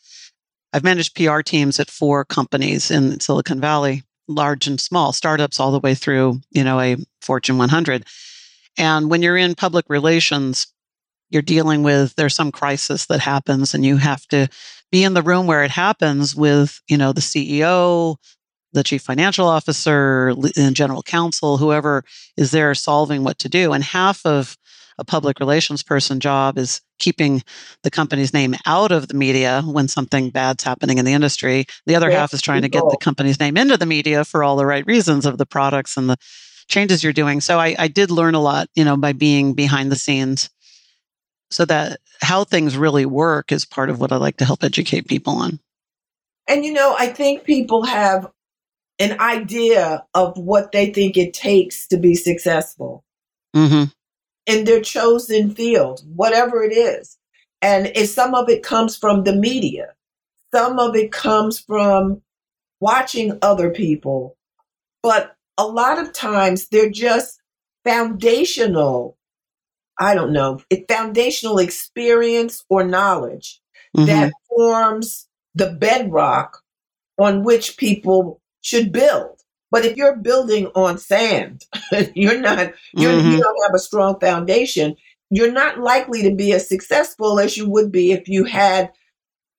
I've 0.71 0.83
managed 0.83 1.15
PR 1.15 1.41
teams 1.41 1.79
at 1.79 1.89
four 1.89 2.23
companies 2.23 2.89
in 2.89 3.19
Silicon 3.19 3.59
Valley 3.59 4.03
large 4.27 4.67
and 4.67 4.79
small, 4.79 5.13
startups 5.13 5.59
all 5.59 5.71
the 5.71 5.79
way 5.79 5.95
through, 5.95 6.41
you 6.51 6.63
know, 6.63 6.79
a 6.79 6.97
Fortune 7.21 7.57
100. 7.57 8.05
And 8.77 9.09
when 9.09 9.21
you're 9.21 9.37
in 9.37 9.55
public 9.55 9.85
relations, 9.89 10.67
you're 11.29 11.41
dealing 11.41 11.83
with 11.83 12.15
there's 12.15 12.35
some 12.35 12.51
crisis 12.51 13.05
that 13.07 13.19
happens 13.19 13.73
and 13.73 13.85
you 13.85 13.97
have 13.97 14.25
to 14.27 14.47
be 14.91 15.03
in 15.03 15.13
the 15.13 15.21
room 15.21 15.47
where 15.47 15.63
it 15.63 15.71
happens 15.71 16.35
with, 16.35 16.81
you 16.87 16.97
know, 16.97 17.11
the 17.11 17.21
CEO, 17.21 18.15
the 18.73 18.83
chief 18.83 19.01
financial 19.01 19.47
officer, 19.47 20.33
and 20.55 20.75
general 20.75 21.03
counsel, 21.03 21.57
whoever 21.57 22.03
is 22.37 22.51
there 22.51 22.73
solving 22.73 23.23
what 23.23 23.39
to 23.39 23.49
do. 23.49 23.73
And 23.73 23.83
half 23.83 24.25
of 24.25 24.57
a 24.97 25.05
public 25.05 25.39
relations 25.39 25.83
person 25.83 26.19
job 26.19 26.57
is 26.57 26.81
keeping 26.99 27.43
the 27.83 27.91
company's 27.91 28.33
name 28.33 28.55
out 28.65 28.91
of 28.91 29.07
the 29.07 29.13
media 29.13 29.61
when 29.65 29.87
something 29.87 30.29
bad's 30.31 30.63
happening 30.63 30.97
in 30.97 31.05
the 31.05 31.13
industry. 31.13 31.65
The 31.85 31.95
other 31.95 32.09
half 32.09 32.33
is 32.33 32.41
trying 32.41 32.63
to 32.63 32.69
get 32.69 32.83
the 32.89 32.97
company's 32.97 33.39
name 33.39 33.57
into 33.57 33.77
the 33.77 33.85
media 33.85 34.25
for 34.25 34.43
all 34.43 34.55
the 34.55 34.65
right 34.65 34.85
reasons 34.87 35.25
of 35.25 35.37
the 35.37 35.45
products 35.45 35.97
and 35.97 36.09
the 36.09 36.17
changes 36.67 37.03
you're 37.03 37.13
doing. 37.13 37.41
So 37.41 37.59
I, 37.59 37.75
I 37.77 37.87
did 37.87 38.11
learn 38.11 38.35
a 38.35 38.41
lot, 38.41 38.69
you 38.75 38.83
know, 38.83 38.97
by 38.97 39.13
being 39.13 39.53
behind 39.53 39.91
the 39.91 39.95
scenes. 39.95 40.49
So 41.49 41.65
that 41.65 41.99
how 42.21 42.43
things 42.43 42.77
really 42.77 43.05
work 43.05 43.51
is 43.51 43.65
part 43.65 43.89
of 43.89 43.99
what 43.99 44.11
I 44.11 44.17
like 44.17 44.37
to 44.37 44.45
help 44.45 44.63
educate 44.63 45.07
people 45.07 45.35
on. 45.37 45.59
And 46.47 46.65
you 46.65 46.73
know, 46.73 46.95
I 46.97 47.07
think 47.07 47.43
people 47.43 47.85
have 47.85 48.29
an 48.99 49.19
idea 49.19 50.05
of 50.13 50.37
what 50.37 50.71
they 50.71 50.91
think 50.91 51.17
it 51.17 51.33
takes 51.33 51.87
to 51.87 51.97
be 51.97 52.15
successful. 52.15 53.03
Mm-hmm 53.55 53.85
in 54.47 54.63
their 54.63 54.81
chosen 54.81 55.53
field, 55.53 56.01
whatever 56.15 56.63
it 56.63 56.71
is. 56.71 57.17
And 57.61 57.91
if 57.95 58.09
some 58.09 58.33
of 58.33 58.49
it 58.49 58.63
comes 58.63 58.97
from 58.97 59.23
the 59.23 59.35
media, 59.35 59.93
some 60.53 60.79
of 60.79 60.95
it 60.95 61.11
comes 61.11 61.59
from 61.59 62.21
watching 62.79 63.37
other 63.41 63.69
people, 63.69 64.37
but 65.03 65.35
a 65.57 65.67
lot 65.67 65.99
of 65.99 66.13
times 66.13 66.69
they're 66.69 66.89
just 66.89 67.41
foundational, 67.83 69.16
I 69.99 70.15
don't 70.15 70.33
know, 70.33 70.61
it, 70.69 70.85
foundational 70.87 71.59
experience 71.59 72.63
or 72.69 72.83
knowledge 72.83 73.61
mm-hmm. 73.95 74.05
that 74.07 74.33
forms 74.47 75.27
the 75.55 75.71
bedrock 75.71 76.63
on 77.17 77.43
which 77.43 77.77
people 77.77 78.41
should 78.61 78.91
build. 78.91 79.41
But 79.71 79.85
if 79.85 79.97
you're 79.97 80.15
building 80.15 80.67
on 80.75 80.97
sand, 80.97 81.65
you're 82.15 82.39
not, 82.39 82.73
you're, 82.93 83.11
mm-hmm. 83.11 83.31
you 83.31 83.39
don't 83.39 83.63
have 83.65 83.75
a 83.75 83.79
strong 83.79 84.19
foundation. 84.19 84.95
You're 85.29 85.51
not 85.51 85.79
likely 85.79 86.23
to 86.23 86.33
be 86.33 86.53
as 86.53 86.69
successful 86.69 87.39
as 87.39 87.57
you 87.57 87.69
would 87.69 87.91
be 87.91 88.11
if 88.11 88.29
you 88.29 88.45
had 88.45 88.91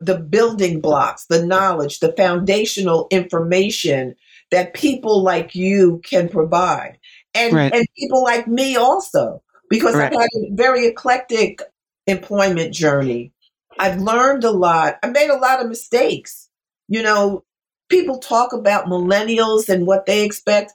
the 0.01 0.19
building 0.19 0.81
blocks, 0.81 1.27
the 1.27 1.45
knowledge, 1.45 1.99
the 1.99 2.13
foundational 2.13 3.09
information 3.11 4.15
that 4.51 4.73
people 4.73 5.23
like 5.23 5.55
you 5.55 6.01
can 6.05 6.29
provide. 6.29 6.99
And, 7.35 7.53
right. 7.53 7.73
and 7.75 7.87
people 7.97 8.23
like 8.23 8.47
me 8.47 8.77
also, 8.77 9.43
because 9.71 9.95
right. 9.95 10.13
I've 10.13 10.19
had 10.19 10.29
a 10.37 10.55
very 10.55 10.87
eclectic 10.87 11.63
employment 12.07 12.75
journey. 12.75 13.33
I've 13.79 14.01
learned 14.01 14.45
a 14.45 14.51
lot. 14.51 14.99
I 15.03 15.09
made 15.09 15.31
a 15.31 15.37
lot 15.37 15.61
of 15.61 15.69
mistakes. 15.69 16.49
You 16.89 17.03
know, 17.03 17.45
people 17.89 18.19
talk 18.19 18.53
about 18.53 18.87
millennials 18.87 19.69
and 19.69 19.87
what 19.87 20.07
they 20.07 20.25
expect. 20.25 20.73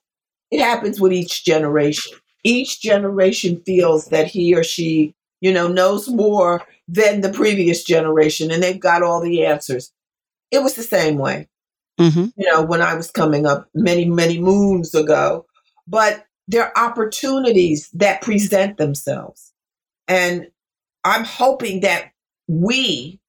It 0.51 0.61
happens 0.61 1.01
with 1.01 1.11
each 1.11 1.43
generation. 1.43 2.17
Each 2.43 2.81
generation 2.81 3.61
feels 3.65 4.07
that 4.07 4.27
he 4.27 4.53
or 4.53 4.63
she, 4.63 5.15
you 5.41 5.51
know, 5.51 5.67
knows 5.67 6.07
more 6.07 6.63
than 6.87 7.21
the 7.21 7.31
previous 7.31 7.83
generation 7.83 8.51
and 8.51 8.61
they've 8.61 8.79
got 8.79 9.01
all 9.01 9.21
the 9.21 9.45
answers. 9.45 9.91
It 10.51 10.61
was 10.61 10.75
the 10.75 10.83
same 10.83 11.17
way, 11.17 11.47
mm-hmm. 11.99 12.25
you 12.35 12.51
know, 12.51 12.61
when 12.61 12.81
I 12.81 12.93
was 12.95 13.09
coming 13.09 13.45
up 13.45 13.67
many, 13.73 14.05
many 14.05 14.39
moons 14.39 14.93
ago. 14.93 15.45
But 15.87 16.25
there 16.47 16.65
are 16.65 16.89
opportunities 16.89 17.89
that 17.93 18.21
present 18.21 18.77
themselves. 18.77 19.53
And 20.07 20.47
I'm 21.03 21.23
hoping 21.23 21.81
that 21.81 22.11
we 22.47 23.19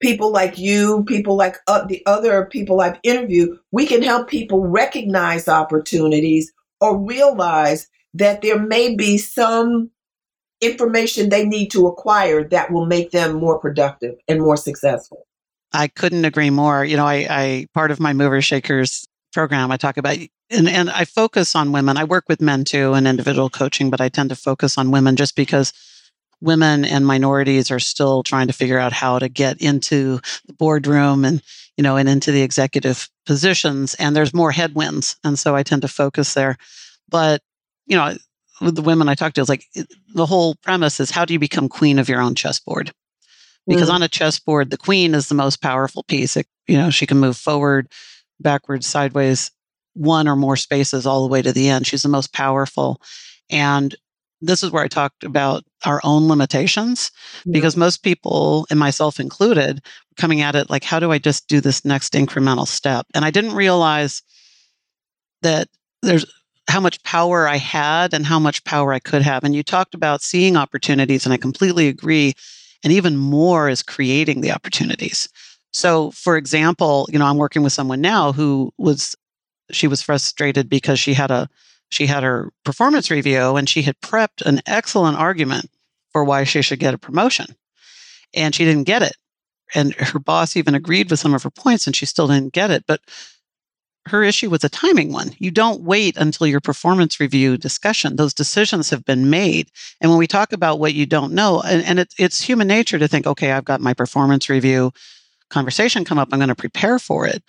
people 0.00 0.32
like 0.32 0.58
you, 0.58 1.04
people 1.04 1.36
like 1.36 1.56
uh, 1.68 1.84
the 1.86 2.02
other 2.06 2.44
people 2.46 2.80
I've 2.80 2.98
interviewed, 3.02 3.58
we 3.70 3.86
can 3.86 4.02
help 4.02 4.28
people 4.28 4.60
recognize 4.66 5.48
opportunities 5.48 6.52
or 6.80 6.98
realize 6.98 7.88
that 8.14 8.42
there 8.42 8.58
may 8.58 8.94
be 8.94 9.16
some 9.16 9.90
information 10.60 11.28
they 11.28 11.44
need 11.44 11.70
to 11.70 11.86
acquire 11.86 12.44
that 12.48 12.70
will 12.70 12.86
make 12.86 13.12
them 13.12 13.34
more 13.34 13.58
productive 13.58 14.16
and 14.28 14.40
more 14.40 14.56
successful. 14.56 15.26
I 15.72 15.88
couldn't 15.88 16.24
agree 16.24 16.50
more. 16.50 16.84
You 16.84 16.96
know, 16.96 17.06
I, 17.06 17.26
I 17.30 17.66
part 17.72 17.90
of 17.90 18.00
my 18.00 18.12
movers 18.12 18.44
shakers 18.44 19.06
program, 19.32 19.70
I 19.70 19.76
talk 19.76 19.96
about 19.96 20.18
and, 20.52 20.68
and 20.68 20.90
I 20.90 21.04
focus 21.04 21.56
on 21.56 21.72
women. 21.72 21.96
I 21.96 22.04
work 22.04 22.28
with 22.28 22.40
men 22.40 22.64
too 22.64 22.94
in 22.94 23.06
individual 23.06 23.50
coaching, 23.50 23.90
but 23.90 24.00
I 24.00 24.08
tend 24.08 24.30
to 24.30 24.36
focus 24.36 24.78
on 24.78 24.90
women 24.90 25.16
just 25.16 25.34
because 25.34 25.72
women 26.42 26.84
and 26.84 27.06
minorities 27.06 27.70
are 27.70 27.78
still 27.78 28.22
trying 28.22 28.48
to 28.48 28.52
figure 28.52 28.78
out 28.78 28.92
how 28.92 29.18
to 29.18 29.28
get 29.28 29.62
into 29.62 30.20
the 30.46 30.52
boardroom 30.52 31.24
and 31.24 31.40
you 31.76 31.82
know 31.82 31.96
and 31.96 32.08
into 32.08 32.32
the 32.32 32.42
executive 32.42 33.08
positions 33.24 33.94
and 33.94 34.14
there's 34.14 34.34
more 34.34 34.50
headwinds 34.50 35.16
and 35.24 35.38
so 35.38 35.54
i 35.54 35.62
tend 35.62 35.80
to 35.82 35.88
focus 35.88 36.34
there 36.34 36.58
but 37.08 37.40
you 37.86 37.96
know 37.96 38.12
with 38.60 38.74
the 38.74 38.82
women 38.82 39.08
i 39.08 39.14
talk 39.14 39.32
to 39.32 39.40
it's 39.40 39.48
like 39.48 39.64
the 40.14 40.26
whole 40.26 40.56
premise 40.56 40.98
is 40.98 41.12
how 41.12 41.24
do 41.24 41.32
you 41.32 41.38
become 41.38 41.68
queen 41.68 41.98
of 41.98 42.08
your 42.08 42.20
own 42.20 42.34
chessboard 42.34 42.92
because 43.68 43.88
mm. 43.88 43.94
on 43.94 44.02
a 44.02 44.08
chessboard 44.08 44.70
the 44.70 44.76
queen 44.76 45.14
is 45.14 45.28
the 45.28 45.34
most 45.36 45.62
powerful 45.62 46.02
piece 46.02 46.36
it, 46.36 46.46
you 46.66 46.76
know 46.76 46.90
she 46.90 47.06
can 47.06 47.18
move 47.18 47.36
forward 47.36 47.88
backwards 48.40 48.86
sideways 48.86 49.52
one 49.94 50.26
or 50.26 50.36
more 50.36 50.56
spaces 50.56 51.06
all 51.06 51.22
the 51.22 51.32
way 51.32 51.42
to 51.42 51.52
the 51.52 51.68
end 51.68 51.86
she's 51.86 52.02
the 52.02 52.08
most 52.08 52.32
powerful 52.32 53.00
and 53.50 53.94
this 54.42 54.62
is 54.62 54.70
where 54.70 54.82
I 54.82 54.88
talked 54.88 55.22
about 55.24 55.64
our 55.84 56.00
own 56.04 56.28
limitations 56.28 57.12
yeah. 57.44 57.52
because 57.52 57.76
most 57.76 58.02
people, 58.02 58.66
and 58.70 58.78
myself 58.78 59.20
included, 59.20 59.80
coming 60.16 60.40
at 60.40 60.56
it 60.56 60.68
like, 60.68 60.84
how 60.84 60.98
do 60.98 61.12
I 61.12 61.18
just 61.18 61.48
do 61.48 61.60
this 61.60 61.84
next 61.84 62.12
incremental 62.12 62.66
step? 62.66 63.06
And 63.14 63.24
I 63.24 63.30
didn't 63.30 63.54
realize 63.54 64.22
that 65.42 65.68
there's 66.02 66.26
how 66.68 66.80
much 66.80 67.02
power 67.04 67.48
I 67.48 67.56
had 67.56 68.12
and 68.12 68.26
how 68.26 68.38
much 68.38 68.64
power 68.64 68.92
I 68.92 68.98
could 68.98 69.22
have. 69.22 69.44
And 69.44 69.54
you 69.54 69.62
talked 69.62 69.94
about 69.94 70.22
seeing 70.22 70.56
opportunities, 70.56 71.24
and 71.24 71.32
I 71.32 71.36
completely 71.36 71.88
agree. 71.88 72.34
And 72.84 72.92
even 72.92 73.16
more 73.16 73.68
is 73.68 73.82
creating 73.82 74.40
the 74.40 74.52
opportunities. 74.52 75.28
So, 75.72 76.10
for 76.10 76.36
example, 76.36 77.08
you 77.10 77.18
know, 77.18 77.26
I'm 77.26 77.38
working 77.38 77.62
with 77.62 77.72
someone 77.72 78.00
now 78.00 78.32
who 78.32 78.72
was, 78.76 79.14
she 79.72 79.86
was 79.86 80.02
frustrated 80.02 80.68
because 80.68 81.00
she 81.00 81.14
had 81.14 81.30
a 81.30 81.48
she 81.88 82.06
had 82.06 82.22
her 82.22 82.52
performance 82.64 83.10
review 83.10 83.56
and 83.56 83.68
she 83.68 83.82
had 83.82 84.00
prepped 84.00 84.40
an 84.46 84.62
excellent 84.66 85.18
argument 85.18 85.70
for 86.10 86.24
why 86.24 86.44
she 86.44 86.62
should 86.62 86.78
get 86.78 86.94
a 86.94 86.98
promotion. 86.98 87.54
And 88.34 88.54
she 88.54 88.64
didn't 88.64 88.84
get 88.84 89.02
it. 89.02 89.16
And 89.74 89.94
her 89.94 90.18
boss 90.18 90.56
even 90.56 90.74
agreed 90.74 91.10
with 91.10 91.20
some 91.20 91.34
of 91.34 91.42
her 91.42 91.50
points 91.50 91.86
and 91.86 91.94
she 91.94 92.06
still 92.06 92.28
didn't 92.28 92.54
get 92.54 92.70
it. 92.70 92.84
But 92.86 93.00
her 94.06 94.22
issue 94.22 94.50
was 94.50 94.64
a 94.64 94.68
timing 94.68 95.12
one. 95.12 95.32
You 95.38 95.50
don't 95.50 95.82
wait 95.82 96.16
until 96.16 96.46
your 96.46 96.60
performance 96.60 97.20
review 97.20 97.56
discussion. 97.56 98.16
Those 98.16 98.34
decisions 98.34 98.90
have 98.90 99.04
been 99.04 99.30
made. 99.30 99.70
And 100.00 100.10
when 100.10 100.18
we 100.18 100.26
talk 100.26 100.52
about 100.52 100.80
what 100.80 100.94
you 100.94 101.06
don't 101.06 101.32
know, 101.32 101.60
and, 101.60 101.84
and 101.84 101.98
it, 102.00 102.14
it's 102.18 102.40
human 102.40 102.66
nature 102.66 102.98
to 102.98 103.06
think, 103.06 103.26
okay, 103.26 103.52
I've 103.52 103.64
got 103.64 103.80
my 103.80 103.94
performance 103.94 104.48
review 104.48 104.92
conversation 105.50 106.04
come 106.04 106.18
up, 106.18 106.30
I'm 106.32 106.38
going 106.38 106.48
to 106.48 106.54
prepare 106.54 106.98
for 106.98 107.26
it. 107.26 107.42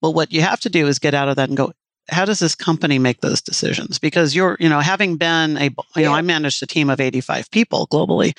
But 0.00 0.12
what 0.12 0.32
you 0.32 0.40
have 0.42 0.60
to 0.60 0.70
do 0.70 0.86
is 0.86 0.98
get 0.98 1.14
out 1.14 1.28
of 1.28 1.36
that 1.36 1.48
and 1.48 1.56
go, 1.56 1.72
how 2.08 2.24
does 2.24 2.38
this 2.38 2.54
company 2.54 2.98
make 2.98 3.20
those 3.20 3.42
decisions? 3.42 3.98
Because 3.98 4.34
you're, 4.34 4.56
you 4.60 4.68
know, 4.68 4.80
having 4.80 5.16
been 5.16 5.56
a, 5.56 5.64
you 5.64 5.74
yeah. 5.96 6.04
know, 6.04 6.14
I 6.14 6.22
managed 6.22 6.62
a 6.62 6.66
team 6.66 6.88
of 6.88 7.00
85 7.00 7.50
people 7.50 7.86
globally. 7.88 8.36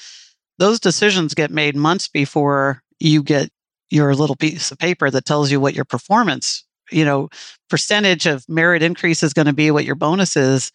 Those 0.58 0.80
decisions 0.80 1.34
get 1.34 1.52
made 1.52 1.76
months 1.76 2.08
before 2.08 2.82
you 3.00 3.24
get 3.24 3.50
your 3.90 4.14
little 4.16 4.36
piece 4.36 4.72
of 4.72 4.78
paper 4.78 5.10
that 5.10 5.26
tells 5.26 5.52
you 5.52 5.60
what 5.60 5.76
your 5.76 5.86
performance, 5.86 6.64
you 6.92 7.06
know, 7.06 7.30
percentage 7.70 8.26
of 8.26 8.48
merit 8.50 8.84
increase 8.84 9.24
is 9.24 9.34
going 9.34 9.48
to 9.48 9.54
be, 9.54 9.72
what 9.72 9.86
your 9.86 9.96
bonus 9.96 10.36
is, 10.36 10.72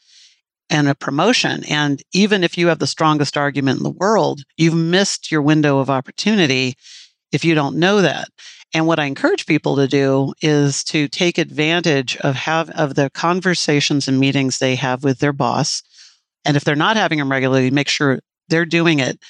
and 0.70 0.88
a 0.88 0.94
promotion. 0.94 1.64
And 1.64 2.02
even 2.12 2.42
if 2.42 2.56
you 2.56 2.68
have 2.68 2.78
the 2.78 2.86
strongest 2.86 3.36
argument 3.36 3.78
in 3.78 3.84
the 3.84 3.90
world, 3.90 4.42
you've 4.56 4.74
missed 4.74 5.30
your 5.30 5.42
window 5.42 5.78
of 5.78 5.90
opportunity 5.90 6.74
if 7.32 7.44
you 7.44 7.54
don't 7.54 7.76
know 7.76 8.00
that. 8.00 8.28
And 8.74 8.88
what 8.88 8.98
I 8.98 9.04
encourage 9.04 9.46
people 9.46 9.76
to 9.76 9.86
do 9.86 10.34
is 10.42 10.82
to 10.84 11.06
take 11.06 11.38
advantage 11.38 12.16
of 12.18 12.34
have 12.34 12.68
of 12.70 12.96
the 12.96 13.08
conversations 13.10 14.08
and 14.08 14.18
meetings 14.18 14.58
they 14.58 14.74
have 14.74 15.04
with 15.04 15.20
their 15.20 15.32
boss. 15.32 15.82
And 16.44 16.56
if 16.56 16.64
they're 16.64 16.74
not 16.74 16.96
having 16.96 17.20
them 17.20 17.30
regularly, 17.30 17.70
make 17.70 17.88
sure 17.88 18.18
they're 18.48 18.66
doing 18.66 18.98
it. 18.98 19.20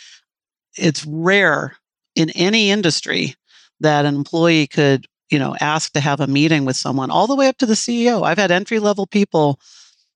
It's 0.76 1.04
rare 1.04 1.76
in 2.16 2.30
any 2.30 2.70
industry 2.70 3.34
that 3.80 4.06
an 4.06 4.14
employee 4.14 4.66
could, 4.66 5.06
you 5.30 5.38
know, 5.38 5.54
ask 5.60 5.92
to 5.92 6.00
have 6.00 6.20
a 6.20 6.26
meeting 6.26 6.64
with 6.64 6.76
someone 6.76 7.10
all 7.10 7.26
the 7.26 7.36
way 7.36 7.46
up 7.46 7.58
to 7.58 7.66
the 7.66 7.74
CEO. 7.74 8.22
I've 8.22 8.38
had 8.38 8.50
entry 8.50 8.78
level 8.78 9.06
people, 9.06 9.60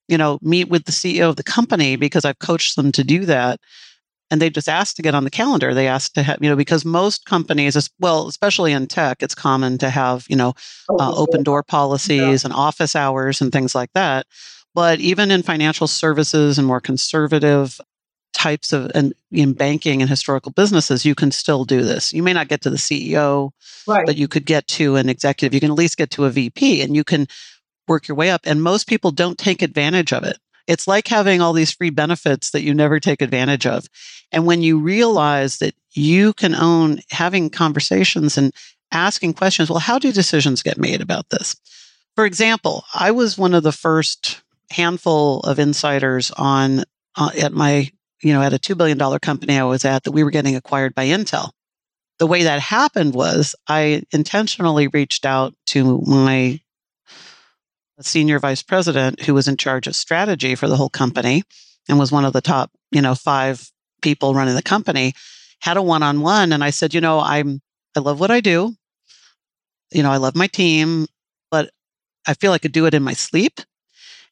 you 0.08 0.16
know, 0.16 0.38
meet 0.40 0.70
with 0.70 0.86
the 0.86 0.92
CEO 0.92 1.28
of 1.28 1.36
the 1.36 1.44
company 1.44 1.96
because 1.96 2.24
I've 2.24 2.38
coached 2.38 2.76
them 2.76 2.92
to 2.92 3.04
do 3.04 3.26
that 3.26 3.60
and 4.30 4.42
they 4.42 4.50
just 4.50 4.68
asked 4.68 4.96
to 4.96 5.02
get 5.02 5.14
on 5.14 5.24
the 5.24 5.30
calendar. 5.30 5.72
They 5.72 5.88
asked 5.88 6.14
to 6.14 6.22
have, 6.22 6.38
you 6.40 6.50
know, 6.50 6.56
because 6.56 6.84
most 6.84 7.24
companies, 7.24 7.90
well, 7.98 8.28
especially 8.28 8.72
in 8.72 8.86
tech, 8.86 9.22
it's 9.22 9.34
common 9.34 9.78
to 9.78 9.90
have, 9.90 10.26
you 10.28 10.36
know, 10.36 10.54
uh, 10.98 11.14
open 11.14 11.42
door 11.42 11.62
policies 11.62 12.42
yeah. 12.42 12.46
and 12.46 12.52
office 12.52 12.94
hours 12.94 13.40
and 13.40 13.52
things 13.52 13.74
like 13.74 13.92
that. 13.94 14.26
But 14.74 15.00
even 15.00 15.30
in 15.30 15.42
financial 15.42 15.86
services 15.86 16.58
and 16.58 16.66
more 16.66 16.80
conservative 16.80 17.80
types 18.34 18.72
of 18.72 18.90
and 18.94 19.14
in 19.32 19.52
banking 19.54 20.00
and 20.00 20.10
historical 20.10 20.52
businesses, 20.52 21.04
you 21.04 21.14
can 21.14 21.30
still 21.30 21.64
do 21.64 21.82
this. 21.82 22.12
You 22.12 22.22
may 22.22 22.32
not 22.32 22.48
get 22.48 22.60
to 22.62 22.70
the 22.70 22.76
CEO, 22.76 23.50
right. 23.86 24.06
but 24.06 24.16
you 24.16 24.28
could 24.28 24.46
get 24.46 24.66
to 24.68 24.96
an 24.96 25.08
executive. 25.08 25.54
You 25.54 25.60
can 25.60 25.70
at 25.70 25.78
least 25.78 25.96
get 25.96 26.10
to 26.12 26.26
a 26.26 26.30
VP, 26.30 26.82
and 26.82 26.94
you 26.94 27.02
can 27.02 27.26
work 27.88 28.06
your 28.06 28.16
way 28.16 28.30
up. 28.30 28.42
And 28.44 28.62
most 28.62 28.86
people 28.86 29.10
don't 29.10 29.38
take 29.38 29.62
advantage 29.62 30.12
of 30.12 30.22
it. 30.22 30.38
It's 30.68 30.86
like 30.86 31.08
having 31.08 31.40
all 31.40 31.54
these 31.54 31.72
free 31.72 31.90
benefits 31.90 32.50
that 32.50 32.62
you 32.62 32.74
never 32.74 33.00
take 33.00 33.22
advantage 33.22 33.66
of. 33.66 33.86
And 34.30 34.46
when 34.46 34.62
you 34.62 34.78
realize 34.78 35.58
that 35.58 35.74
you 35.92 36.34
can 36.34 36.54
own 36.54 37.00
having 37.10 37.48
conversations 37.48 38.36
and 38.36 38.52
asking 38.92 39.34
questions, 39.34 39.70
well, 39.70 39.78
how 39.78 39.98
do 39.98 40.12
decisions 40.12 40.62
get 40.62 40.78
made 40.78 41.00
about 41.00 41.30
this? 41.30 41.56
For 42.14 42.26
example, 42.26 42.84
I 42.94 43.10
was 43.10 43.38
one 43.38 43.54
of 43.54 43.62
the 43.62 43.72
first 43.72 44.42
handful 44.70 45.40
of 45.40 45.58
insiders 45.58 46.30
on 46.32 46.84
uh, 47.16 47.30
at 47.40 47.52
my, 47.54 47.90
you 48.22 48.34
know, 48.34 48.42
at 48.42 48.52
a 48.52 48.58
$2 48.58 48.76
billion 48.76 48.98
company 49.20 49.58
I 49.58 49.64
was 49.64 49.86
at 49.86 50.04
that 50.04 50.12
we 50.12 50.22
were 50.22 50.30
getting 50.30 50.54
acquired 50.54 50.94
by 50.94 51.06
Intel. 51.06 51.50
The 52.18 52.26
way 52.26 52.42
that 52.42 52.60
happened 52.60 53.14
was 53.14 53.54
I 53.68 54.02
intentionally 54.12 54.88
reached 54.88 55.24
out 55.24 55.54
to 55.66 56.02
my 56.06 56.60
senior 58.00 58.38
vice 58.38 58.62
president 58.62 59.22
who 59.22 59.34
was 59.34 59.48
in 59.48 59.56
charge 59.56 59.86
of 59.86 59.96
strategy 59.96 60.54
for 60.54 60.68
the 60.68 60.76
whole 60.76 60.88
company 60.88 61.42
and 61.88 61.98
was 61.98 62.12
one 62.12 62.24
of 62.24 62.32
the 62.32 62.40
top, 62.40 62.70
you 62.90 63.02
know, 63.02 63.14
five 63.14 63.70
people 64.02 64.34
running 64.34 64.54
the 64.54 64.62
company, 64.62 65.12
had 65.60 65.76
a 65.76 65.82
one-on-one 65.82 66.52
and 66.52 66.62
I 66.62 66.70
said, 66.70 66.94
you 66.94 67.00
know, 67.00 67.20
I'm 67.20 67.60
I 67.96 68.00
love 68.00 68.20
what 68.20 68.30
I 68.30 68.40
do. 68.40 68.74
You 69.90 70.02
know, 70.02 70.10
I 70.10 70.18
love 70.18 70.36
my 70.36 70.46
team, 70.46 71.06
but 71.50 71.70
I 72.26 72.34
feel 72.34 72.52
I 72.52 72.58
could 72.58 72.72
do 72.72 72.86
it 72.86 72.94
in 72.94 73.02
my 73.02 73.14
sleep. 73.14 73.60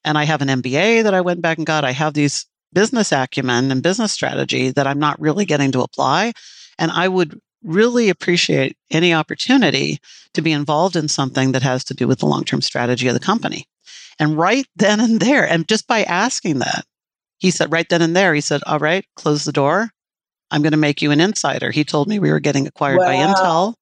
And 0.05 0.17
I 0.17 0.25
have 0.25 0.43
an 0.43 0.49
MBA 0.49 1.03
that 1.03 1.15
I 1.15 1.21
went 1.21 1.43
back 1.43 1.59
and 1.59 1.67
got. 1.67 1.85
I 1.85 1.91
have 1.91 2.15
these 2.15 2.47
business 2.73 3.11
acumen 3.11 3.73
and 3.73 3.83
business 3.83 4.13
strategy 4.13 4.71
that 4.71 4.87
I'm 4.87 4.99
not 4.99 5.21
really 5.21 5.45
getting 5.45 5.73
to 5.73 5.81
apply. 5.81 6.33
And 6.79 6.91
I 6.91 7.09
would 7.09 7.41
really 7.67 8.09
appreciate 8.09 8.77
any 8.91 9.13
opportunity 9.13 9.99
to 10.35 10.43
be 10.43 10.53
involved 10.53 10.97
in 10.97 11.09
something 11.09 11.53
that 11.53 11.63
has 11.63 11.85
to 11.85 11.95
do 11.95 12.07
with 12.07 12.21
the 12.21 12.27
long 12.27 12.45
term 12.45 12.63
strategy 12.63 13.09
of 13.09 13.15
the 13.15 13.21
company. 13.21 13.67
And 14.19 14.39
right 14.39 14.67
then 14.77 15.01
and 15.01 15.21
there, 15.21 15.47
and 15.47 15.69
just 15.69 15.87
by 15.87 16.05
asking 16.05 16.61
that, 16.61 16.85
he 17.39 17.51
said, 17.51 17.73
right 17.73 17.89
then 17.89 18.03
and 18.03 18.17
there, 18.17 18.35
he 18.35 18.41
said, 18.41 18.63
All 18.67 18.79
right, 18.79 19.05
close 19.15 19.45
the 19.45 19.53
door. 19.53 19.91
I'm 20.51 20.63
going 20.63 20.73
to 20.73 20.79
make 20.79 21.03
you 21.03 21.11
an 21.11 21.21
insider. 21.21 21.71
He 21.71 21.85
told 21.85 22.09
me 22.09 22.19
we 22.19 22.31
were 22.31 22.41
getting 22.41 22.67
acquired 22.67 22.99
wow. 22.99 23.07
by 23.07 23.15
Intel. 23.15 23.75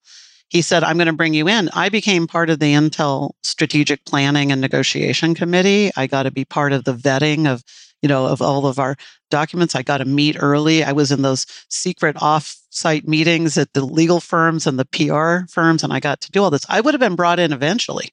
He 0.48 0.62
said, 0.62 0.82
I'm 0.82 0.96
going 0.96 1.08
to 1.08 1.12
bring 1.12 1.34
you 1.34 1.46
in. 1.46 1.68
I 1.74 1.88
became 1.88 2.26
part 2.26 2.48
of 2.48 2.58
the 2.58 2.72
Intel 2.72 3.32
strategic 3.42 4.04
planning 4.06 4.50
and 4.50 4.60
negotiation 4.60 5.34
committee. 5.34 5.90
I 5.96 6.06
got 6.06 6.22
to 6.22 6.30
be 6.30 6.44
part 6.44 6.72
of 6.72 6.84
the 6.84 6.94
vetting 6.94 7.46
of 7.46 7.62
you 8.04 8.08
know, 8.08 8.26
of 8.26 8.42
all 8.42 8.66
of 8.66 8.78
our 8.78 8.96
documents. 9.30 9.75
I 9.75 9.80
got 9.82 9.97
to 9.97 10.04
meet 10.04 10.36
early. 10.38 10.84
I 10.84 10.93
was 10.93 11.10
in 11.10 11.23
those 11.23 11.47
secret 11.71 12.21
off-site 12.21 13.08
meetings 13.08 13.56
at 13.56 13.73
the 13.73 13.82
legal 13.82 14.21
firms 14.21 14.67
and 14.67 14.78
the 14.78 14.84
PR 14.84 15.50
firms, 15.50 15.82
and 15.82 15.90
I 15.90 16.00
got 16.00 16.21
to 16.21 16.30
do 16.30 16.43
all 16.43 16.50
this. 16.50 16.67
I 16.69 16.82
would 16.82 16.93
have 16.93 17.00
been 17.00 17.17
brought 17.17 17.38
in 17.38 17.50
eventually, 17.50 18.10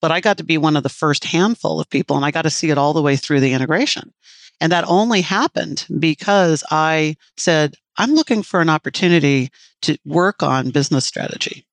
but 0.00 0.10
I 0.10 0.20
got 0.20 0.38
to 0.38 0.44
be 0.44 0.56
one 0.56 0.78
of 0.78 0.82
the 0.82 0.88
first 0.88 1.24
handful 1.24 1.78
of 1.78 1.90
people, 1.90 2.16
and 2.16 2.24
I 2.24 2.30
got 2.30 2.42
to 2.42 2.50
see 2.50 2.70
it 2.70 2.78
all 2.78 2.94
the 2.94 3.02
way 3.02 3.16
through 3.16 3.40
the 3.40 3.52
integration. 3.52 4.14
And 4.62 4.72
that 4.72 4.88
only 4.88 5.20
happened 5.20 5.86
because 5.98 6.64
I 6.70 7.16
said, 7.36 7.74
I'm 7.98 8.14
looking 8.14 8.42
for 8.42 8.62
an 8.62 8.70
opportunity 8.70 9.50
to 9.82 9.98
work 10.06 10.42
on 10.42 10.70
business 10.70 11.04
strategy. 11.04 11.66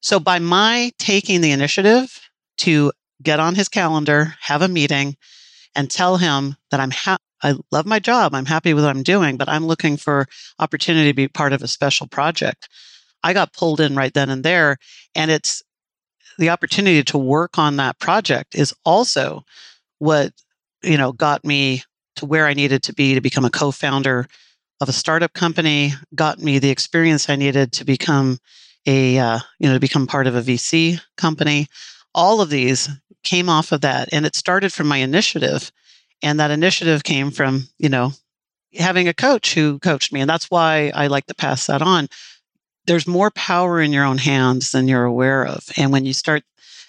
So 0.00 0.18
by 0.18 0.40
my 0.40 0.90
taking 0.98 1.40
the 1.40 1.52
initiative 1.52 2.20
to 2.58 2.90
get 3.22 3.38
on 3.38 3.54
his 3.54 3.68
calendar, 3.68 4.34
have 4.40 4.62
a 4.62 4.66
meeting, 4.66 5.16
and 5.74 5.90
tell 5.90 6.16
him 6.16 6.56
that 6.70 6.80
I'm 6.80 6.90
ha- 6.90 7.18
I 7.42 7.54
love 7.70 7.86
my 7.86 7.98
job. 7.98 8.34
I'm 8.34 8.46
happy 8.46 8.72
with 8.72 8.84
what 8.84 8.94
I'm 8.94 9.02
doing, 9.02 9.36
but 9.36 9.48
I'm 9.48 9.66
looking 9.66 9.96
for 9.96 10.26
opportunity 10.58 11.10
to 11.10 11.14
be 11.14 11.28
part 11.28 11.52
of 11.52 11.62
a 11.62 11.68
special 11.68 12.06
project. 12.06 12.68
I 13.22 13.32
got 13.32 13.52
pulled 13.52 13.80
in 13.80 13.96
right 13.96 14.12
then 14.12 14.30
and 14.30 14.44
there, 14.44 14.78
and 15.14 15.30
it's 15.30 15.62
the 16.38 16.50
opportunity 16.50 17.02
to 17.02 17.18
work 17.18 17.58
on 17.58 17.76
that 17.76 17.98
project 17.98 18.54
is 18.54 18.74
also 18.84 19.44
what 19.98 20.32
you 20.82 20.96
know 20.96 21.12
got 21.12 21.44
me 21.44 21.82
to 22.16 22.26
where 22.26 22.46
I 22.46 22.54
needed 22.54 22.82
to 22.84 22.94
be 22.94 23.14
to 23.14 23.20
become 23.20 23.44
a 23.44 23.50
co-founder 23.50 24.26
of 24.80 24.88
a 24.88 24.92
startup 24.92 25.32
company. 25.32 25.92
Got 26.14 26.40
me 26.40 26.58
the 26.58 26.70
experience 26.70 27.28
I 27.28 27.36
needed 27.36 27.72
to 27.74 27.84
become 27.84 28.38
a 28.86 29.18
uh, 29.18 29.38
you 29.58 29.68
know 29.68 29.74
to 29.74 29.80
become 29.80 30.06
part 30.06 30.26
of 30.26 30.34
a 30.34 30.42
VC 30.42 31.00
company. 31.16 31.68
All 32.14 32.40
of 32.40 32.50
these 32.50 32.88
came 33.22 33.48
off 33.48 33.72
of 33.72 33.80
that. 33.82 34.08
And 34.12 34.26
it 34.26 34.36
started 34.36 34.72
from 34.72 34.88
my 34.88 34.98
initiative. 34.98 35.72
And 36.22 36.38
that 36.38 36.50
initiative 36.50 37.02
came 37.04 37.30
from, 37.30 37.68
you 37.78 37.88
know, 37.88 38.12
having 38.74 39.08
a 39.08 39.14
coach 39.14 39.54
who 39.54 39.78
coached 39.78 40.12
me. 40.12 40.20
And 40.20 40.30
that's 40.30 40.50
why 40.50 40.92
I 40.94 41.08
like 41.08 41.26
to 41.26 41.34
pass 41.34 41.66
that 41.66 41.82
on. 41.82 42.08
There's 42.86 43.06
more 43.06 43.30
power 43.30 43.80
in 43.80 43.92
your 43.92 44.04
own 44.04 44.18
hands 44.18 44.72
than 44.72 44.88
you're 44.88 45.04
aware 45.04 45.46
of. 45.46 45.64
And 45.76 45.92
when 45.92 46.04
you 46.04 46.12
start, 46.12 46.42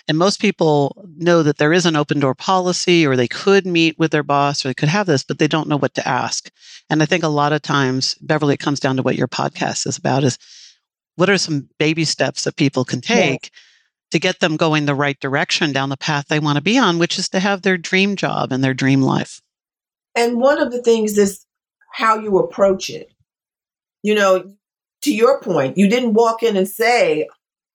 and 0.07 0.17
most 0.17 0.39
people 0.39 1.07
know 1.17 1.43
that 1.43 1.57
there 1.57 1.73
is 1.73 1.85
an 1.85 1.95
open 1.95 2.19
door 2.19 2.35
policy 2.35 3.05
or 3.05 3.15
they 3.15 3.27
could 3.27 3.65
meet 3.65 3.97
with 3.97 4.11
their 4.11 4.23
boss 4.23 4.65
or 4.65 4.69
they 4.69 4.73
could 4.73 4.89
have 4.89 5.05
this, 5.05 5.23
but 5.23 5.39
they 5.39 5.47
don't 5.47 5.69
know 5.69 5.77
what 5.77 5.93
to 5.95 6.07
ask. 6.07 6.49
And 6.89 7.01
I 7.01 7.05
think 7.05 7.23
a 7.23 7.29
lot 7.29 7.53
of 7.53 7.61
times, 7.61 8.15
Beverly, 8.21 8.55
it 8.55 8.59
comes 8.59 8.79
down 8.79 8.97
to 8.97 9.03
what 9.03 9.15
your 9.15 9.27
podcast 9.27 9.87
is 9.87 9.97
about 9.97 10.23
is 10.23 10.37
what 11.15 11.29
are 11.29 11.37
some 11.37 11.69
baby 11.79 12.05
steps 12.05 12.43
that 12.43 12.55
people 12.55 12.83
can 12.83 13.01
take 13.01 13.49
yeah 13.53 13.59
to 14.13 14.19
get 14.19 14.39
them 14.39 14.57
going 14.57 14.85
the 14.85 14.93
right 14.93 15.19
direction 15.19 15.73
down 15.73 15.89
the 15.89 15.97
path 15.97 16.27
they 16.27 16.39
want 16.39 16.55
to 16.55 16.61
be 16.61 16.77
on, 16.77 16.99
which 16.99 17.17
is 17.17 17.29
to 17.29 17.39
have 17.39 17.63
their 17.63 17.79
dream 17.79 18.15
job 18.15 18.51
and 18.51 18.63
their 18.63 18.75
dream 18.75 19.01
life. 19.01 19.41
And 20.15 20.39
one 20.39 20.61
of 20.61 20.71
the 20.71 20.83
things 20.83 21.17
is 21.17 21.47
how 21.91 22.19
you 22.19 22.37
approach 22.37 22.91
it. 22.91 23.11
You 24.03 24.13
know, 24.13 24.53
to 25.01 25.11
your 25.11 25.41
point, 25.41 25.79
you 25.79 25.89
didn't 25.89 26.13
walk 26.13 26.43
in 26.43 26.55
and 26.55 26.67
say, 26.67 27.27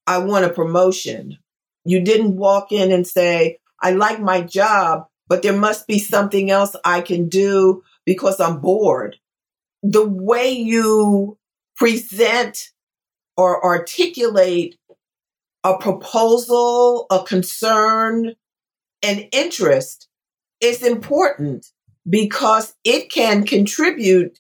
I 0.07 0.19
want 0.19 0.45
a 0.45 0.51
promotion. 0.51 1.39
You 1.85 2.03
didn't 2.03 2.37
walk 2.37 2.71
in 2.71 2.93
and 2.93 3.05
say, 3.05 3.59
I 3.83 3.91
like 3.91 4.21
my 4.21 4.41
job, 4.43 5.09
but 5.27 5.43
there 5.43 5.57
must 5.57 5.89
be 5.89 5.99
something 5.99 6.53
else 6.53 6.77
I 6.85 7.01
can 7.01 7.29
do 7.29 7.83
because 8.07 8.39
I'm 8.39 8.61
bored. 8.61 9.17
The 9.83 10.07
way 10.07 10.53
you 10.53 11.37
present 11.77 12.71
or 13.37 13.65
articulate 13.65 14.77
a 15.65 15.79
proposal, 15.79 17.07
a 17.11 17.23
concern, 17.23 18.35
an 19.03 19.19
interest 19.33 20.09
is 20.61 20.83
important 20.83 21.67
because 22.09 22.75
it 22.85 23.11
can 23.11 23.45
contribute, 23.45 24.39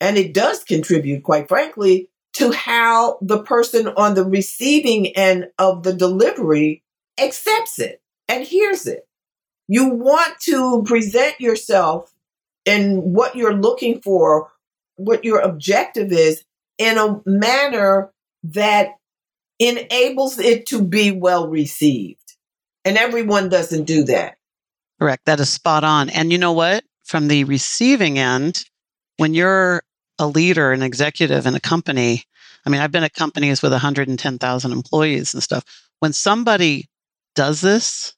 and 0.00 0.16
it 0.16 0.32
does 0.32 0.64
contribute, 0.64 1.22
quite 1.22 1.48
frankly, 1.48 2.08
to 2.34 2.52
how 2.52 3.18
the 3.20 3.42
person 3.42 3.88
on 3.88 4.14
the 4.14 4.24
receiving 4.24 5.08
end 5.08 5.48
of 5.58 5.82
the 5.82 5.92
delivery 5.92 6.82
accepts 7.18 7.78
it 7.78 8.00
and 8.28 8.44
hears 8.44 8.86
it. 8.86 9.06
You 9.66 9.88
want 9.88 10.38
to 10.42 10.82
present 10.84 11.40
yourself 11.40 12.12
and 12.66 13.02
what 13.02 13.36
you're 13.36 13.54
looking 13.54 14.00
for, 14.00 14.50
what 14.96 15.24
your 15.24 15.40
objective 15.40 16.12
is 16.12 16.44
in 16.78 16.98
a 16.98 17.20
manner 17.26 18.12
that 18.44 18.92
enables 19.60 20.38
it 20.38 20.66
to 20.66 20.82
be 20.82 21.12
well 21.12 21.48
received. 21.48 22.18
And 22.84 22.96
everyone 22.96 23.50
doesn't 23.50 23.84
do 23.84 24.04
that. 24.04 24.38
Correct. 24.98 25.26
That 25.26 25.40
is 25.40 25.50
spot 25.50 25.84
on. 25.84 26.08
And 26.10 26.32
you 26.32 26.38
know 26.38 26.52
what? 26.52 26.82
From 27.04 27.28
the 27.28 27.44
receiving 27.44 28.18
end, 28.18 28.64
when 29.18 29.34
you're 29.34 29.82
a 30.18 30.26
leader, 30.26 30.72
an 30.72 30.82
executive 30.82 31.46
in 31.46 31.54
a 31.54 31.60
company, 31.60 32.24
I 32.64 32.70
mean, 32.70 32.80
I've 32.80 32.92
been 32.92 33.04
at 33.04 33.14
companies 33.14 33.62
with 33.62 33.72
110,000 33.72 34.72
employees 34.72 35.34
and 35.34 35.42
stuff. 35.42 35.64
When 36.00 36.12
somebody 36.12 36.88
does 37.34 37.60
this 37.60 38.14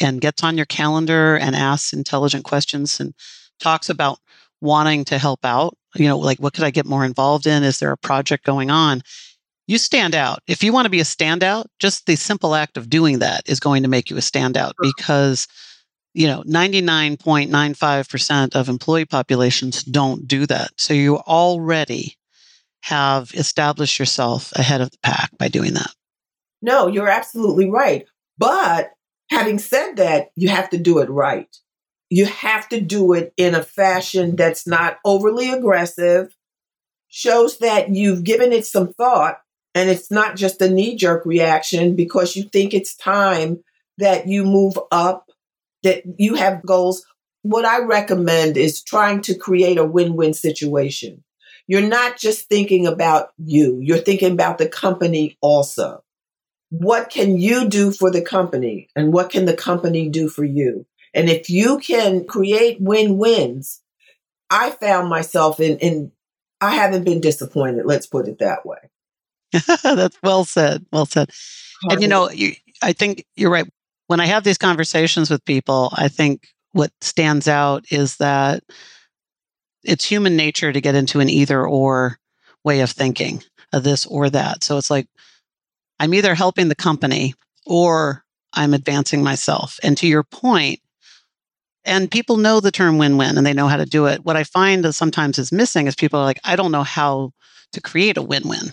and 0.00 0.20
gets 0.20 0.42
on 0.42 0.56
your 0.56 0.66
calendar 0.66 1.36
and 1.36 1.54
asks 1.54 1.92
intelligent 1.92 2.44
questions 2.44 3.00
and 3.00 3.14
talks 3.60 3.88
about 3.88 4.18
wanting 4.60 5.04
to 5.06 5.18
help 5.18 5.44
out, 5.44 5.76
you 5.94 6.08
know, 6.08 6.18
like 6.18 6.38
what 6.38 6.52
could 6.52 6.64
I 6.64 6.70
get 6.70 6.86
more 6.86 7.04
involved 7.04 7.46
in? 7.46 7.62
Is 7.62 7.78
there 7.78 7.92
a 7.92 7.98
project 7.98 8.44
going 8.44 8.70
on? 8.70 9.02
You 9.70 9.78
stand 9.78 10.16
out. 10.16 10.40
If 10.48 10.64
you 10.64 10.72
want 10.72 10.86
to 10.86 10.90
be 10.90 10.98
a 10.98 11.04
standout, 11.04 11.66
just 11.78 12.06
the 12.06 12.16
simple 12.16 12.56
act 12.56 12.76
of 12.76 12.90
doing 12.90 13.20
that 13.20 13.48
is 13.48 13.60
going 13.60 13.84
to 13.84 13.88
make 13.88 14.10
you 14.10 14.16
a 14.16 14.20
standout 14.20 14.72
because 14.82 15.46
you 16.12 16.26
know 16.26 16.42
99.95% 16.42 18.56
of 18.56 18.68
employee 18.68 19.04
populations 19.04 19.84
don't 19.84 20.26
do 20.26 20.44
that. 20.46 20.72
So 20.76 20.92
you 20.92 21.18
already 21.18 22.16
have 22.82 23.30
established 23.34 24.00
yourself 24.00 24.50
ahead 24.56 24.80
of 24.80 24.90
the 24.90 24.98
pack 25.04 25.30
by 25.38 25.46
doing 25.46 25.74
that. 25.74 25.94
No, 26.60 26.88
you're 26.88 27.08
absolutely 27.08 27.70
right. 27.70 28.08
But 28.38 28.90
having 29.30 29.60
said 29.60 29.98
that, 29.98 30.32
you 30.34 30.48
have 30.48 30.68
to 30.70 30.78
do 30.78 30.98
it 30.98 31.08
right. 31.08 31.56
You 32.08 32.26
have 32.26 32.68
to 32.70 32.80
do 32.80 33.12
it 33.12 33.32
in 33.36 33.54
a 33.54 33.62
fashion 33.62 34.34
that's 34.34 34.66
not 34.66 34.98
overly 35.04 35.52
aggressive, 35.52 36.34
shows 37.06 37.58
that 37.58 37.90
you've 37.90 38.24
given 38.24 38.52
it 38.52 38.66
some 38.66 38.92
thought, 38.92 39.39
and 39.74 39.88
it's 39.88 40.10
not 40.10 40.36
just 40.36 40.60
a 40.60 40.70
knee 40.70 40.96
jerk 40.96 41.24
reaction 41.24 41.94
because 41.94 42.36
you 42.36 42.44
think 42.44 42.74
it's 42.74 42.96
time 42.96 43.62
that 43.98 44.26
you 44.26 44.44
move 44.44 44.78
up, 44.90 45.30
that 45.82 46.02
you 46.18 46.34
have 46.34 46.64
goals. 46.64 47.06
What 47.42 47.64
I 47.64 47.84
recommend 47.84 48.56
is 48.56 48.82
trying 48.82 49.22
to 49.22 49.34
create 49.34 49.78
a 49.78 49.84
win 49.84 50.16
win 50.16 50.34
situation. 50.34 51.24
You're 51.66 51.82
not 51.82 52.18
just 52.18 52.48
thinking 52.48 52.86
about 52.86 53.30
you, 53.38 53.78
you're 53.80 53.98
thinking 53.98 54.32
about 54.32 54.58
the 54.58 54.68
company 54.68 55.38
also. 55.40 56.02
What 56.70 57.10
can 57.10 57.36
you 57.38 57.68
do 57.68 57.90
for 57.90 58.10
the 58.10 58.22
company 58.22 58.88
and 58.94 59.12
what 59.12 59.30
can 59.30 59.44
the 59.44 59.56
company 59.56 60.08
do 60.08 60.28
for 60.28 60.44
you? 60.44 60.86
And 61.14 61.28
if 61.28 61.50
you 61.50 61.78
can 61.78 62.24
create 62.24 62.80
win 62.80 63.18
wins, 63.18 63.82
I 64.50 64.70
found 64.70 65.08
myself 65.08 65.58
in, 65.60 65.78
in, 65.78 66.12
I 66.60 66.74
haven't 66.74 67.04
been 67.04 67.20
disappointed. 67.20 67.86
Let's 67.86 68.06
put 68.06 68.28
it 68.28 68.38
that 68.38 68.64
way. 68.64 68.78
That's 69.82 70.18
well 70.22 70.44
said. 70.44 70.86
Well 70.92 71.06
said. 71.06 71.30
And 71.88 72.02
you 72.02 72.08
know, 72.08 72.30
you, 72.30 72.54
I 72.82 72.92
think 72.92 73.24
you're 73.36 73.50
right. 73.50 73.68
When 74.06 74.20
I 74.20 74.26
have 74.26 74.44
these 74.44 74.58
conversations 74.58 75.30
with 75.30 75.44
people, 75.44 75.90
I 75.96 76.08
think 76.08 76.48
what 76.72 76.92
stands 77.00 77.48
out 77.48 77.84
is 77.90 78.16
that 78.16 78.62
it's 79.82 80.04
human 80.04 80.36
nature 80.36 80.72
to 80.72 80.80
get 80.80 80.94
into 80.94 81.20
an 81.20 81.28
either 81.28 81.66
or 81.66 82.18
way 82.64 82.80
of 82.80 82.90
thinking 82.90 83.42
of 83.72 83.84
this 83.84 84.06
or 84.06 84.30
that. 84.30 84.62
So 84.64 84.76
it's 84.78 84.90
like 84.90 85.06
I'm 85.98 86.14
either 86.14 86.34
helping 86.34 86.68
the 86.68 86.74
company 86.74 87.34
or 87.66 88.24
I'm 88.52 88.74
advancing 88.74 89.22
myself. 89.22 89.78
And 89.82 89.96
to 89.98 90.06
your 90.06 90.24
point, 90.24 90.80
and 91.84 92.10
people 92.10 92.36
know 92.36 92.60
the 92.60 92.70
term 92.70 92.98
win 92.98 93.16
win 93.16 93.38
and 93.38 93.46
they 93.46 93.52
know 93.52 93.68
how 93.68 93.76
to 93.76 93.86
do 93.86 94.06
it. 94.06 94.24
What 94.24 94.36
I 94.36 94.44
find 94.44 94.84
that 94.84 94.92
sometimes 94.92 95.38
is 95.38 95.52
missing 95.52 95.86
is 95.86 95.94
people 95.94 96.20
are 96.20 96.24
like, 96.24 96.40
I 96.44 96.56
don't 96.56 96.72
know 96.72 96.82
how 96.82 97.32
to 97.72 97.80
create 97.80 98.16
a 98.16 98.22
win 98.22 98.42
win. 98.46 98.72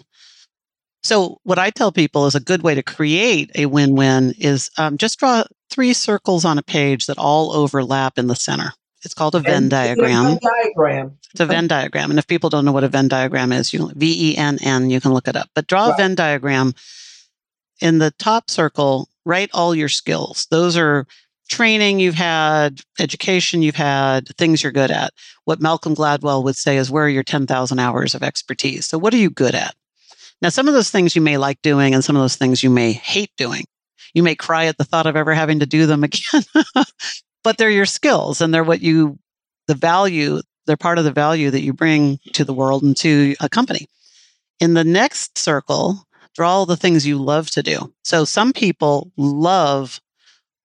So, 1.04 1.40
what 1.44 1.60
I 1.60 1.70
tell 1.70 1.92
people 1.92 2.26
is 2.26 2.36
a 2.36 2.40
good 2.40 2.64
way 2.64 2.76
to 2.76 2.84
create 2.84 3.52
a 3.56 3.66
win 3.68 3.96
win 3.96 4.34
is 4.38 4.70
um, 4.78 4.98
just 4.98 5.20
draw 5.20 5.44
three 5.70 5.94
circles 5.94 6.44
on 6.44 6.58
a 6.58 6.64
page 6.64 7.06
that 7.06 7.18
all 7.18 7.54
overlap 7.54 8.18
in 8.18 8.28
the 8.28 8.36
center. 8.36 8.74
It's 9.04 9.14
called 9.14 9.36
a 9.36 9.40
Venn 9.40 9.70
diagram. 9.70 10.26
Venn 10.26 10.40
diagram. 10.42 11.18
It's 11.32 11.40
a 11.40 11.46
Venn 11.46 11.68
diagram. 11.68 12.10
And 12.10 12.20
if 12.20 12.28
people 12.28 12.50
don't 12.50 12.66
know 12.66 12.72
what 12.72 12.84
a 12.84 12.90
Venn 12.90 13.08
diagram 13.08 13.52
is, 13.52 13.72
you 13.72 13.92
V 13.96 14.32
E 14.32 14.38
N 14.38 14.58
N, 14.62 14.90
you 14.90 15.00
can 15.00 15.14
look 15.14 15.28
it 15.28 15.36
up. 15.36 15.50
But 15.54 15.68
draw 15.68 15.86
right. 15.86 15.94
a 15.94 15.98
Venn 15.98 16.16
diagram. 16.16 16.74
In 17.80 18.00
the 18.00 18.12
top 18.18 18.50
circle, 18.50 19.08
write 19.24 19.52
all 19.54 19.76
your 19.76 19.88
skills. 19.88 20.48
Those 20.50 20.76
are 20.76 21.06
training 21.48 22.00
you've 22.00 22.16
had, 22.16 22.82
education 23.00 23.62
you've 23.62 23.76
had, 23.76 24.28
things 24.38 24.64
you're 24.64 24.72
good 24.72 24.92
at. 24.92 25.14
What 25.46 25.62
Malcolm 25.62 25.96
Gladwell 25.96 26.44
would 26.44 26.56
say 26.56 26.78
is 26.78 26.92
where 26.92 27.06
are 27.06 27.10
your 27.10 27.24
10,000 27.24 27.80
hours 27.80 28.16
of 28.16 28.24
expertise? 28.24 28.88
So, 28.88 28.98
what 28.98 29.14
are 29.14 29.18
you 29.18 29.30
good 29.30 29.56
at? 29.56 29.76
Now, 30.42 30.50
some 30.50 30.68
of 30.68 30.74
those 30.74 30.92
things 30.92 31.16
you 31.16 31.22
may 31.22 31.38
like 31.38 31.62
doing, 31.62 31.94
and 31.94 32.04
some 32.04 32.16
of 32.16 32.22
those 32.22 32.36
things 32.36 32.64
you 32.64 32.70
may 32.70 32.92
hate 32.94 33.32
doing. 33.38 33.66
You 34.14 34.24
may 34.24 34.36
cry 34.36 34.66
at 34.66 34.78
the 34.78 34.84
thought 34.84 35.08
of 35.08 35.16
ever 35.16 35.34
having 35.34 35.60
to 35.60 35.66
do 35.66 35.86
them 35.86 36.04
again 36.06 36.44
but 37.48 37.58
they're 37.58 37.70
your 37.70 37.86
skills 37.86 38.42
and 38.42 38.54
they're 38.54 38.62
what 38.62 38.82
you, 38.82 39.18
the 39.68 39.74
value, 39.74 40.42
they're 40.66 40.76
part 40.76 40.98
of 40.98 41.06
the 41.06 41.14
value 41.14 41.50
that 41.50 41.62
you 41.62 41.72
bring 41.72 42.20
to 42.34 42.44
the 42.44 42.54
world 42.54 42.84
and 42.84 42.98
to 42.98 43.38
a 43.40 43.48
company. 43.48 43.88
In 44.60 44.74
the 44.74 44.84
next 44.84 45.38
circle, 45.38 46.06
draw 46.36 46.52
all 46.52 46.66
the 46.66 46.76
things 46.76 47.08
you 47.08 47.18
love 47.18 47.50
to 47.52 47.64
do. 47.64 47.94
So 48.04 48.26
some 48.26 48.52
people 48.52 49.14
love 49.16 50.02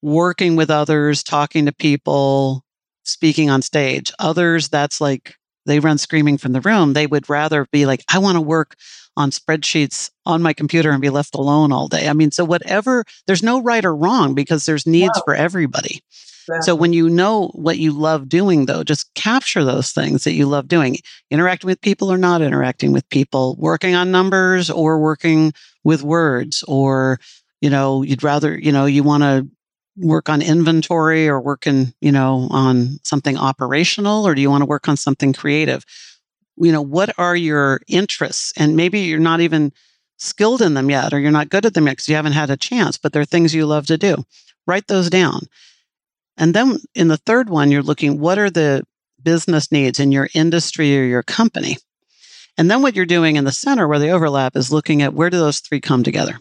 working 0.03 0.57
with 0.57 0.71
others, 0.71 1.23
talking 1.23 1.67
to 1.67 1.73
people, 1.73 2.65
speaking 3.05 3.49
on 3.49 3.63
stage. 3.63 4.13
Others, 4.19 4.69
that's 4.69 5.01
like 5.01 5.37
they 5.67 5.79
run 5.79 5.99
screaming 5.99 6.37
from 6.37 6.51
the 6.51 6.61
room. 6.63 6.95
They 6.95 7.07
would 7.07 7.29
rather 7.31 7.69
be 7.71 7.87
like, 7.87 8.03
I 8.13 8.19
want 8.19 8.35
to 8.35 8.41
work 8.41 8.75
on 9.17 9.31
spreadsheets 9.31 10.11
on 10.25 10.43
my 10.43 10.53
computer 10.53 10.91
and 10.91 11.03
be 11.03 11.11
left 11.11 11.35
alone 11.35 11.73
all 11.73 11.89
day. 11.89 12.09
I 12.09 12.13
mean, 12.13 12.31
so 12.31 12.45
whatever, 12.45 13.05
there's 13.27 13.43
no 13.43 13.61
right 13.61 13.85
or 13.85 13.95
wrong 13.95 14.35
because 14.35 14.65
there's 14.65 14.87
needs 14.87 15.21
for 15.25 15.35
everybody. 15.35 16.01
Exactly. 16.45 16.63
So 16.63 16.75
when 16.75 16.93
you 16.93 17.09
know 17.09 17.49
what 17.55 17.79
you 17.79 17.93
love 17.93 18.29
doing, 18.29 18.67
though, 18.67 18.83
just 18.83 19.15
capture 19.15 19.65
those 19.65 19.93
things 19.93 20.25
that 20.25 20.33
you 20.33 20.47
love 20.47 20.67
doing. 20.67 20.97
Interacting 21.31 21.69
with 21.69 21.81
people 21.81 22.11
or 22.13 22.19
not 22.19 22.43
interacting 22.43 22.93
with 22.93 23.09
people, 23.11 23.55
working 23.59 23.95
on 23.95 24.11
numbers 24.11 24.69
or 24.71 24.99
working 24.99 25.53
with 25.85 26.03
words, 26.03 26.65
or, 26.67 27.21
you 27.61 27.71
know, 27.71 28.03
you'd 28.03 28.25
rather, 28.25 28.59
you 28.59 28.73
know, 28.73 28.87
you 28.87 29.03
want 29.05 29.23
to 29.23 29.47
work 29.97 30.29
on 30.29 30.43
inventory 30.43 31.29
or 31.29 31.41
working, 31.41 31.93
you 32.01 32.11
know, 32.11 32.49
on 32.51 32.99
something 33.05 33.37
operational, 33.37 34.27
or 34.27 34.35
do 34.35 34.41
you 34.41 34.51
want 34.51 34.63
to 34.63 34.67
work 34.67 34.89
on 34.89 34.97
something 34.97 35.33
creative? 35.33 35.85
You 36.57 36.73
know, 36.73 36.83
what 36.83 37.13
are 37.19 37.37
your 37.37 37.81
interests? 37.89 38.53
And 38.57 38.77
maybe 38.77 39.01
you're 39.01 39.19
not 39.19 39.41
even 39.41 39.73
skilled 40.19 40.63
in 40.63 40.75
them 40.75 40.91
yet, 40.91 41.13
or 41.13 41.19
you're 41.19 41.31
not 41.31 41.49
good 41.49 41.67
at 41.67 41.75
them 41.75 41.87
yet 41.87 41.93
because 41.93 42.09
you 42.09 42.15
haven't 42.15 42.33
had 42.33 42.51
a 42.51 42.57
chance, 42.57 42.97
but 42.97 43.13
they're 43.13 43.25
things 43.25 43.55
you 43.55 43.67
love 43.67 43.87
to 43.87 43.99
do. 43.99 44.25
Write 44.67 44.87
those 44.87 45.11
down. 45.11 45.41
And 46.37 46.55
then 46.55 46.79
in 46.95 47.09
the 47.09 47.17
third 47.17 47.51
one, 47.51 47.71
you're 47.71 47.83
looking 47.83 48.19
what 48.19 48.39
are 48.39 48.51
the 48.51 48.85
business 49.23 49.71
needs 49.71 50.01
in 50.01 50.13
your 50.13 50.29
industry 50.35 50.99
or 50.99 51.05
your 51.05 51.23
company? 51.23 51.77
And 52.59 52.71
then 52.71 52.83
what 52.83 52.95
you're 52.95 53.07
doing 53.07 53.37
in 53.37 53.45
the 53.45 53.53
center 53.53 53.89
where 53.89 53.99
they 53.99 54.11
overlap 54.11 54.57
is 54.57 54.73
looking 54.73 55.03
at 55.03 55.15
where 55.15 55.31
do 55.31 55.39
those 55.39 55.61
three 55.61 55.81
come 55.81 56.03
together? 56.03 56.39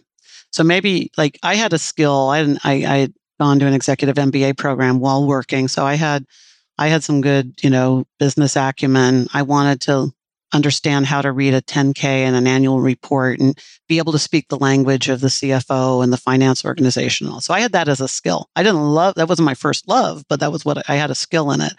So 0.51 0.63
maybe 0.63 1.11
like 1.17 1.39
I 1.41 1.55
had 1.55 1.73
a 1.73 1.77
skill, 1.77 2.29
I 2.29 2.41
I, 2.63 2.73
I 2.73 2.97
had 2.97 3.13
gone 3.39 3.59
to 3.59 3.65
an 3.65 3.73
executive 3.73 4.15
MBA 4.15 4.57
program 4.57 4.99
while 4.99 5.25
working. 5.25 5.67
So 5.67 5.85
I 5.85 5.95
had 5.95 6.25
I 6.81 6.87
had 6.87 7.03
some 7.03 7.21
good, 7.21 7.53
you 7.61 7.69
know, 7.69 8.05
business 8.17 8.57
acumen. 8.57 9.27
I 9.35 9.43
wanted 9.43 9.81
to 9.81 10.11
understand 10.51 11.05
how 11.05 11.21
to 11.21 11.31
read 11.31 11.53
a 11.53 11.61
10K 11.61 12.03
and 12.03 12.35
an 12.35 12.47
annual 12.47 12.81
report 12.81 13.39
and 13.39 13.55
be 13.87 13.99
able 13.99 14.13
to 14.13 14.19
speak 14.19 14.47
the 14.47 14.57
language 14.57 15.07
of 15.07 15.21
the 15.21 15.27
CFO 15.27 16.03
and 16.03 16.11
the 16.11 16.17
finance 16.17 16.65
organization. 16.65 17.39
So 17.39 17.53
I 17.53 17.59
had 17.59 17.73
that 17.73 17.87
as 17.87 18.01
a 18.01 18.07
skill. 18.07 18.49
I 18.55 18.63
didn't 18.63 18.81
love 18.81 19.13
that 19.13 19.29
wasn't 19.29 19.45
my 19.45 19.53
first 19.53 19.87
love, 19.87 20.23
but 20.27 20.39
that 20.39 20.51
was 20.51 20.65
what 20.65 20.89
I 20.89 20.95
had 20.95 21.11
a 21.11 21.15
skill 21.15 21.51
in 21.51 21.61
it. 21.61 21.73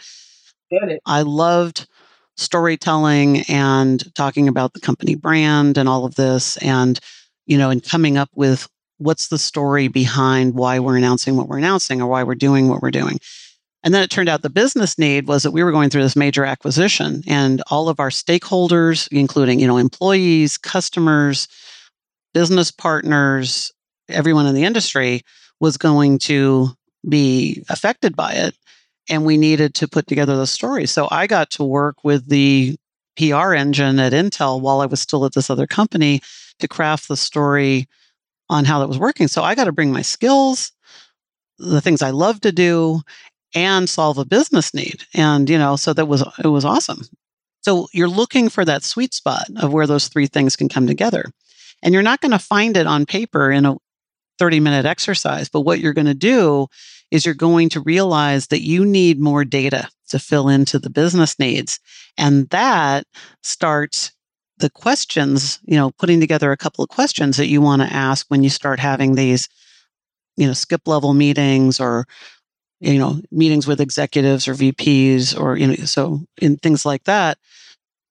it. 0.71 1.01
I 1.05 1.23
loved 1.23 1.89
storytelling 2.37 3.41
and 3.49 4.15
talking 4.15 4.47
about 4.47 4.73
the 4.73 4.81
company 4.81 5.17
brand 5.17 5.79
and 5.79 5.89
all 5.89 6.05
of 6.05 6.15
this 6.15 6.59
and 6.59 7.01
you 7.45 7.59
know 7.59 7.71
and 7.71 7.83
coming 7.83 8.17
up 8.17 8.31
with 8.37 8.69
what's 8.99 9.29
the 9.29 9.39
story 9.39 9.89
behind 9.89 10.55
why 10.55 10.79
we're 10.79 10.97
announcing 10.97 11.37
what 11.37 11.49
we're 11.49 11.59
announcing 11.59 12.01
or 12.01 12.07
why 12.07 12.23
we're 12.23 12.37
doing 12.37 12.69
what 12.69 12.81
we're 12.81 12.93
doing 12.93 13.19
and 13.85 13.93
then 13.93 14.03
it 14.03 14.11
turned 14.11 14.29
out 14.29 14.43
the 14.43 14.51
business 14.51 14.99
need 14.99 15.27
was 15.27 15.43
that 15.43 15.51
we 15.51 15.65
were 15.65 15.73
going 15.73 15.91
through 15.91 16.03
this 16.03 16.17
major 16.17 16.45
acquisition 16.45 17.23
and 17.27 17.63
all 17.71 17.89
of 17.89 17.99
our 17.99 18.11
stakeholders, 18.11 19.09
including, 19.11 19.59
you 19.59 19.67
know, 19.67 19.77
employees, 19.77 20.57
customers, 20.57 21.49
business 22.33 22.71
partners, 22.71 23.73
everyone 24.09 24.47
in 24.47 24.55
the 24.55 24.65
industry 24.65 25.23
was 25.61 25.77
going 25.77 26.19
to 26.19 26.69
be 27.09 27.65
affected 27.69 28.15
by 28.15 28.33
it. 28.33 28.57
And 29.09 29.25
we 29.25 29.37
needed 29.37 29.75
to 29.77 29.89
put 29.89 30.07
together 30.07 30.37
the 30.37 30.47
story. 30.47 30.87
So 30.87 31.09
I 31.11 31.27
got 31.27 31.51
to 31.53 31.65
work 31.65 32.05
with 32.05 32.29
the 32.29 32.77
PR 33.17 33.53
engine 33.55 33.99
at 33.99 34.13
Intel 34.13 34.61
while 34.61 34.81
I 34.81 34.87
was 34.87 35.01
still 35.01 35.25
at 35.25 35.35
this 35.35 35.51
other 35.51 35.67
company 35.67 36.21
to 36.61 36.69
craft 36.69 37.09
the 37.09 37.17
story 37.17 37.89
on 38.49 38.65
how 38.65 38.79
that 38.79 38.89
was 38.89 38.99
working. 38.99 39.27
So 39.27 39.43
I 39.43 39.55
got 39.57 39.65
to 39.65 39.73
bring 39.73 39.93
my 39.93 40.03
skills, 40.03 40.73
the 41.59 41.81
things 41.81 42.01
I 42.01 42.11
love 42.11 42.41
to 42.43 42.53
do, 42.53 43.01
and 43.55 43.89
solve 43.89 44.19
a 44.19 44.25
business 44.25 44.75
need. 44.75 45.05
And, 45.15 45.49
you 45.49 45.59
know, 45.59 45.77
so 45.77 45.93
that 45.93 46.07
was, 46.07 46.25
it 46.43 46.49
was 46.49 46.65
awesome. 46.65 47.03
So 47.63 47.89
you're 47.93 48.09
looking 48.09 48.49
for 48.49 48.65
that 48.65 48.83
sweet 48.83 49.15
spot 49.15 49.47
of 49.57 49.73
where 49.73 49.87
those 49.87 50.09
three 50.09 50.27
things 50.27 50.57
can 50.57 50.69
come 50.69 50.87
together. 50.87 51.25
And 51.83 51.95
you're 51.95 52.03
not 52.03 52.21
going 52.21 52.33
to 52.33 52.39
find 52.39 52.77
it 52.77 52.87
on 52.87 53.07
paper 53.07 53.51
in 53.51 53.67
a 53.67 53.77
30 54.39 54.61
minute 54.61 54.87
exercise. 54.87 55.49
But 55.49 55.61
what 55.61 55.81
you're 55.81 55.93
going 55.93 56.07
to 56.07 56.15
do 56.15 56.67
is 57.11 57.25
you're 57.25 57.35
going 57.35 57.69
to 57.71 57.81
realize 57.81 58.49
that 58.49 58.63
you 58.63 58.85
need 58.85 59.21
more 59.21 59.45
data 59.45 59.89
to 60.09 60.19
fill 60.19 60.49
into 60.49 60.79
the 60.79 60.91
business 60.91 61.39
needs. 61.39 61.79
And 62.17 62.49
that 62.51 63.07
starts 63.43 64.13
the 64.59 64.71
questions, 64.71 65.59
you 65.65 65.77
know, 65.77 65.91
putting 65.99 66.21
together 66.21 66.53
a 66.53 66.57
couple 66.57 66.83
of 66.83 66.91
questions 66.91 67.37
that 67.37 67.49
you 67.49 67.61
want 67.61 67.83
to 67.83 67.93
ask 67.93 68.27
when 68.29 68.43
you 68.43 68.51
start 68.51 68.79
having 68.79 69.15
these, 69.15 69.49
you 70.37 70.47
know, 70.47 70.53
skip 70.53 70.87
level 70.87 71.15
meetings 71.15 71.81
or 71.81 72.07
you 72.83 72.99
know, 72.99 73.21
meetings 73.31 73.67
with 73.67 73.81
executives 73.81 74.49
or 74.49 74.55
VPs 74.55 75.39
or, 75.41 75.57
you 75.57 75.69
know, 75.69 75.75
so 75.77 76.21
in 76.41 76.57
things 76.59 76.85
like 76.85 77.05
that, 77.05 77.39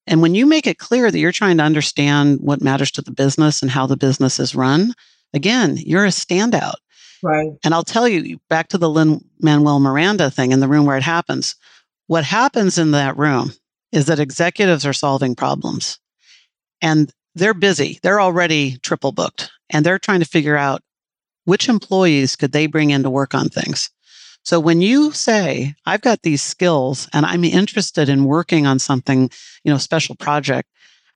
And 0.06 0.20
when 0.20 0.34
you 0.34 0.46
make 0.46 0.66
it 0.66 0.78
clear 0.78 1.10
that 1.10 1.18
you're 1.18 1.32
trying 1.32 1.58
to 1.58 1.62
understand 1.62 2.40
what 2.40 2.60
matters 2.60 2.90
to 2.92 3.02
the 3.02 3.12
business 3.12 3.62
and 3.62 3.70
how 3.70 3.86
the 3.86 3.96
business 3.96 4.40
is 4.40 4.54
run, 4.54 4.94
again, 5.32 5.76
you're 5.76 6.04
a 6.04 6.08
standout. 6.08 6.74
Right. 7.22 7.52
And 7.64 7.72
I'll 7.72 7.84
tell 7.84 8.08
you, 8.08 8.40
back 8.50 8.68
to 8.68 8.78
the 8.78 8.90
Lin 8.90 9.24
Manuel 9.40 9.78
Miranda 9.78 10.30
thing 10.30 10.50
in 10.50 10.60
the 10.60 10.68
room 10.68 10.86
where 10.86 10.96
it 10.96 11.04
happens. 11.04 11.54
What 12.08 12.24
happens 12.24 12.78
in 12.78 12.90
that 12.90 13.16
room 13.16 13.52
is 13.92 14.06
that 14.06 14.18
executives 14.18 14.84
are 14.84 14.92
solving 14.92 15.36
problems 15.36 16.00
and 16.80 17.12
they're 17.36 17.54
busy. 17.54 18.00
They're 18.02 18.20
already 18.20 18.78
triple 18.82 19.12
booked 19.12 19.50
and 19.70 19.86
they're 19.86 20.00
trying 20.00 20.20
to 20.20 20.26
figure 20.26 20.56
out 20.56 20.82
which 21.44 21.68
employees 21.68 22.34
could 22.34 22.52
they 22.52 22.66
bring 22.66 22.90
in 22.90 23.04
to 23.04 23.10
work 23.10 23.34
on 23.34 23.48
things. 23.48 23.88
So 24.44 24.58
when 24.58 24.80
you 24.80 25.12
say, 25.12 25.74
I've 25.86 26.00
got 26.00 26.22
these 26.22 26.42
skills 26.42 27.08
and 27.12 27.24
I'm 27.24 27.44
interested 27.44 28.08
in 28.08 28.24
working 28.24 28.66
on 28.66 28.78
something, 28.78 29.30
you 29.64 29.72
know, 29.72 29.78
special 29.78 30.16
project, 30.16 30.68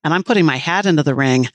and 0.05 0.15
I'm 0.15 0.23
putting 0.23 0.45
my 0.45 0.57
hat 0.57 0.87
into 0.87 1.03
the 1.03 1.15
ring, 1.15 1.49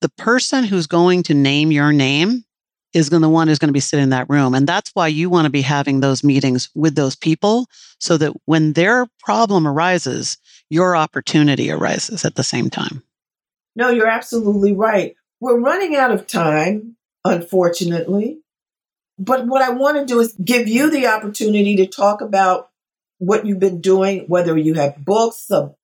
the 0.00 0.08
person 0.08 0.64
who's 0.64 0.86
going 0.86 1.22
to 1.24 1.34
name 1.34 1.70
your 1.70 1.92
name 1.92 2.44
is 2.92 3.08
going 3.08 3.22
the 3.22 3.28
one 3.28 3.48
who's 3.48 3.58
going 3.58 3.68
to 3.68 3.72
be 3.72 3.80
sitting 3.80 4.04
in 4.04 4.10
that 4.10 4.28
room. 4.28 4.54
And 4.54 4.66
that's 4.66 4.90
why 4.94 5.08
you 5.08 5.28
want 5.28 5.46
to 5.46 5.50
be 5.50 5.62
having 5.62 6.00
those 6.00 6.22
meetings 6.22 6.70
with 6.74 6.94
those 6.94 7.16
people 7.16 7.66
so 7.98 8.16
that 8.16 8.32
when 8.44 8.72
their 8.72 9.06
problem 9.20 9.66
arises, 9.66 10.38
your 10.70 10.96
opportunity 10.96 11.70
arises 11.70 12.24
at 12.24 12.36
the 12.36 12.44
same 12.44 12.70
time. 12.70 13.02
No, 13.76 13.90
you're 13.90 14.08
absolutely 14.08 14.72
right. 14.72 15.16
We're 15.40 15.58
running 15.58 15.96
out 15.96 16.12
of 16.12 16.26
time, 16.26 16.96
unfortunately. 17.24 18.38
But 19.18 19.46
what 19.46 19.62
I 19.62 19.70
want 19.70 19.96
to 19.96 20.06
do 20.06 20.20
is 20.20 20.34
give 20.44 20.68
you 20.68 20.90
the 20.90 21.06
opportunity 21.06 21.76
to 21.76 21.86
talk 21.86 22.20
about 22.20 22.70
what 23.18 23.46
you've 23.46 23.60
been 23.60 23.80
doing, 23.80 24.24
whether 24.26 24.56
you 24.56 24.74
have 24.74 25.04
books, 25.04 25.46
some 25.46 25.74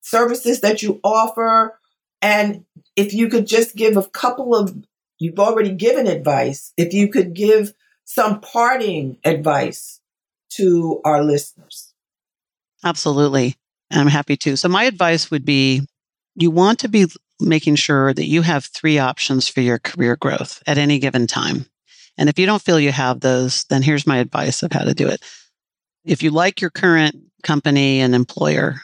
services 0.00 0.60
that 0.60 0.82
you 0.82 0.98
offer, 1.04 1.78
and 2.22 2.64
if 2.96 3.14
you 3.14 3.28
could 3.28 3.46
just 3.46 3.76
give 3.76 3.96
a 3.96 4.02
couple 4.02 4.54
of, 4.54 4.76
you've 5.18 5.38
already 5.38 5.72
given 5.72 6.06
advice, 6.06 6.72
if 6.76 6.92
you 6.92 7.08
could 7.08 7.34
give 7.34 7.74
some 8.04 8.40
parting 8.40 9.18
advice 9.24 10.00
to 10.50 11.00
our 11.04 11.22
listeners. 11.22 11.94
Absolutely. 12.84 13.56
I'm 13.90 14.06
happy 14.06 14.36
to. 14.38 14.56
So, 14.56 14.68
my 14.68 14.84
advice 14.84 15.30
would 15.30 15.44
be 15.44 15.82
you 16.34 16.50
want 16.50 16.80
to 16.80 16.88
be 16.88 17.06
making 17.40 17.76
sure 17.76 18.12
that 18.12 18.26
you 18.26 18.42
have 18.42 18.64
three 18.64 18.98
options 18.98 19.48
for 19.48 19.60
your 19.60 19.78
career 19.78 20.16
growth 20.16 20.62
at 20.66 20.78
any 20.78 20.98
given 20.98 21.26
time. 21.26 21.66
And 22.20 22.28
if 22.28 22.38
you 22.38 22.44
don't 22.44 22.60
feel 22.60 22.78
you 22.78 22.92
have 22.92 23.20
those, 23.20 23.64
then 23.64 23.82
here's 23.82 24.06
my 24.06 24.18
advice 24.18 24.62
of 24.62 24.70
how 24.70 24.84
to 24.84 24.92
do 24.92 25.08
it. 25.08 25.24
If 26.04 26.22
you 26.22 26.30
like 26.30 26.60
your 26.60 26.68
current 26.68 27.16
company 27.42 28.00
and 28.00 28.14
employer, 28.14 28.82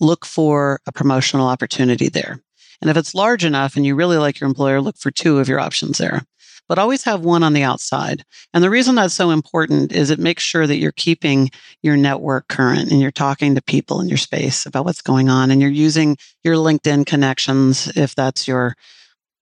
look 0.00 0.26
for 0.26 0.80
a 0.86 0.92
promotional 0.92 1.48
opportunity 1.48 2.10
there. 2.10 2.38
And 2.82 2.90
if 2.90 2.98
it's 2.98 3.14
large 3.14 3.42
enough 3.42 3.76
and 3.76 3.86
you 3.86 3.94
really 3.94 4.18
like 4.18 4.38
your 4.38 4.48
employer, 4.48 4.82
look 4.82 4.98
for 4.98 5.10
two 5.10 5.38
of 5.38 5.48
your 5.48 5.60
options 5.60 5.96
there. 5.96 6.24
But 6.68 6.78
always 6.78 7.04
have 7.04 7.22
one 7.22 7.42
on 7.42 7.54
the 7.54 7.62
outside. 7.62 8.22
And 8.52 8.62
the 8.62 8.70
reason 8.70 8.96
that's 8.96 9.14
so 9.14 9.30
important 9.30 9.90
is 9.90 10.10
it 10.10 10.18
makes 10.18 10.42
sure 10.42 10.66
that 10.66 10.76
you're 10.76 10.92
keeping 10.92 11.50
your 11.82 11.96
network 11.96 12.48
current 12.48 12.90
and 12.90 13.00
you're 13.00 13.10
talking 13.10 13.54
to 13.54 13.62
people 13.62 14.00
in 14.00 14.08
your 14.08 14.18
space 14.18 14.66
about 14.66 14.84
what's 14.84 15.02
going 15.02 15.30
on 15.30 15.50
and 15.50 15.62
you're 15.62 15.70
using 15.70 16.18
your 16.42 16.56
LinkedIn 16.56 17.06
connections 17.06 17.90
if 17.96 18.14
that's 18.14 18.46
your 18.46 18.74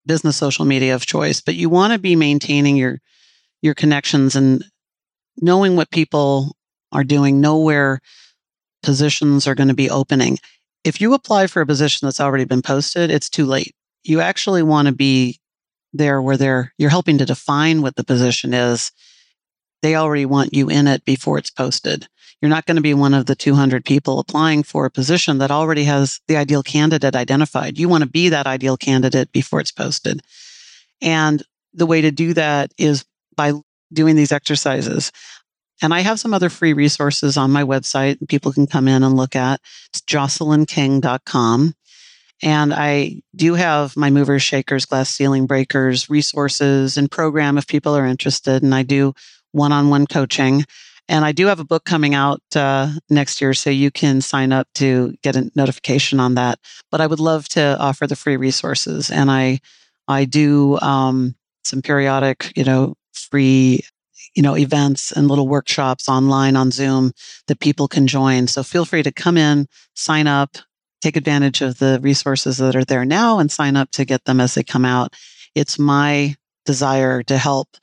business 0.06 0.36
social 0.36 0.64
media 0.64 0.94
of 0.94 1.06
choice. 1.06 1.40
But 1.40 1.56
you 1.56 1.68
want 1.68 1.92
to 1.92 1.98
be 1.98 2.14
maintaining 2.14 2.76
your 2.76 3.00
your 3.62 3.74
connections 3.74 4.36
and 4.36 4.64
knowing 5.40 5.76
what 5.76 5.90
people 5.90 6.56
are 6.90 7.04
doing, 7.04 7.40
know 7.40 7.58
where 7.58 8.00
positions 8.82 9.46
are 9.46 9.54
going 9.54 9.68
to 9.68 9.74
be 9.74 9.88
opening. 9.88 10.38
If 10.84 11.00
you 11.00 11.14
apply 11.14 11.46
for 11.46 11.62
a 11.62 11.66
position 11.66 12.06
that's 12.06 12.20
already 12.20 12.44
been 12.44 12.62
posted, 12.62 13.10
it's 13.10 13.30
too 13.30 13.46
late. 13.46 13.74
You 14.02 14.20
actually 14.20 14.62
want 14.62 14.88
to 14.88 14.92
be 14.92 15.38
there 15.92 16.20
where 16.20 16.36
they're 16.36 16.72
you're 16.76 16.90
helping 16.90 17.18
to 17.18 17.24
define 17.24 17.82
what 17.82 17.96
the 17.96 18.04
position 18.04 18.52
is. 18.52 18.90
They 19.82 19.94
already 19.94 20.26
want 20.26 20.54
you 20.54 20.68
in 20.68 20.86
it 20.86 21.04
before 21.04 21.38
it's 21.38 21.50
posted. 21.50 22.08
You're 22.40 22.48
not 22.48 22.66
going 22.66 22.76
to 22.76 22.82
be 22.82 22.94
one 22.94 23.14
of 23.14 23.26
the 23.26 23.36
200 23.36 23.84
people 23.84 24.18
applying 24.18 24.64
for 24.64 24.84
a 24.84 24.90
position 24.90 25.38
that 25.38 25.52
already 25.52 25.84
has 25.84 26.20
the 26.26 26.36
ideal 26.36 26.62
candidate 26.62 27.14
identified. 27.14 27.78
You 27.78 27.88
want 27.88 28.02
to 28.02 28.10
be 28.10 28.30
that 28.30 28.48
ideal 28.48 28.76
candidate 28.76 29.30
before 29.30 29.60
it's 29.60 29.70
posted. 29.70 30.22
And 31.00 31.42
the 31.72 31.86
way 31.86 32.00
to 32.00 32.10
do 32.10 32.34
that 32.34 32.72
is 32.78 33.04
by 33.36 33.52
doing 33.92 34.16
these 34.16 34.32
exercises. 34.32 35.12
And 35.82 35.92
I 35.92 36.00
have 36.00 36.20
some 36.20 36.32
other 36.32 36.48
free 36.48 36.72
resources 36.72 37.36
on 37.36 37.50
my 37.50 37.64
website 37.64 38.16
people 38.28 38.52
can 38.52 38.66
come 38.66 38.86
in 38.86 39.02
and 39.02 39.16
look 39.16 39.34
at. 39.34 39.60
It's 39.92 40.00
jocelynking.com. 40.02 41.74
And 42.44 42.74
I 42.74 43.22
do 43.36 43.54
have 43.54 43.96
my 43.96 44.10
movers, 44.10 44.42
shakers, 44.42 44.84
glass 44.84 45.10
ceiling 45.10 45.46
breakers 45.46 46.10
resources 46.10 46.96
and 46.96 47.10
program 47.10 47.58
if 47.58 47.66
people 47.66 47.96
are 47.96 48.06
interested. 48.06 48.62
And 48.62 48.74
I 48.74 48.82
do 48.82 49.12
one 49.52 49.72
on 49.72 49.90
one 49.90 50.06
coaching. 50.06 50.64
And 51.08 51.24
I 51.24 51.32
do 51.32 51.46
have 51.46 51.60
a 51.60 51.64
book 51.64 51.84
coming 51.84 52.14
out 52.14 52.40
uh, 52.54 52.90
next 53.10 53.40
year, 53.40 53.54
so 53.54 53.70
you 53.70 53.90
can 53.90 54.20
sign 54.20 54.52
up 54.52 54.68
to 54.76 55.14
get 55.22 55.36
a 55.36 55.50
notification 55.54 56.20
on 56.20 56.36
that. 56.36 56.58
But 56.90 57.00
I 57.00 57.06
would 57.06 57.20
love 57.20 57.48
to 57.50 57.76
offer 57.78 58.06
the 58.06 58.16
free 58.16 58.36
resources, 58.36 59.10
and 59.10 59.30
I 59.30 59.58
I 60.06 60.24
do 60.24 60.78
um, 60.80 61.34
some 61.64 61.82
periodic, 61.82 62.52
you 62.56 62.64
know, 62.64 62.94
free 63.30 63.80
you 64.34 64.42
know 64.42 64.56
events 64.56 65.12
and 65.12 65.28
little 65.28 65.48
workshops 65.48 66.08
online 66.08 66.56
on 66.56 66.70
zoom 66.70 67.12
that 67.48 67.60
people 67.60 67.88
can 67.88 68.06
join. 68.06 68.46
So 68.46 68.62
feel 68.62 68.84
free 68.84 69.02
to 69.02 69.12
come 69.12 69.36
in 69.36 69.66
sign 69.94 70.26
up 70.26 70.56
take 71.02 71.16
advantage 71.16 71.60
of 71.60 71.78
the 71.78 71.98
resources 72.00 72.58
that 72.58 72.76
are 72.76 72.84
there 72.84 73.04
now 73.04 73.40
and 73.40 73.50
sign 73.50 73.76
up 73.76 73.90
to 73.90 74.04
get 74.04 74.24
them 74.24 74.40
as 74.40 74.54
they 74.54 74.62
come 74.62 74.84
out. 74.84 75.14
It's 75.54 75.78
my 75.78 76.36
desire 76.64 77.22
to 77.24 77.36
help 77.36 77.76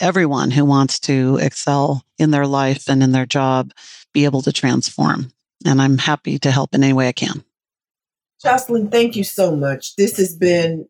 everyone 0.00 0.52
who 0.52 0.64
wants 0.64 1.00
to 1.00 1.36
excel 1.42 2.04
in 2.18 2.30
their 2.30 2.46
life 2.46 2.88
and 2.88 3.02
in 3.02 3.10
their 3.10 3.26
job 3.26 3.72
be 4.14 4.24
able 4.24 4.42
to 4.42 4.52
transform. 4.52 5.32
And 5.66 5.82
i'm 5.82 5.98
happy 5.98 6.38
to 6.38 6.50
help 6.52 6.74
in 6.74 6.84
any 6.84 6.92
way 6.92 7.08
i 7.08 7.12
can. 7.12 7.44
Jocelyn 8.40 8.88
thank 8.88 9.16
you 9.16 9.24
so 9.24 9.54
much. 9.56 9.96
This 9.96 10.16
has 10.18 10.36
been 10.36 10.88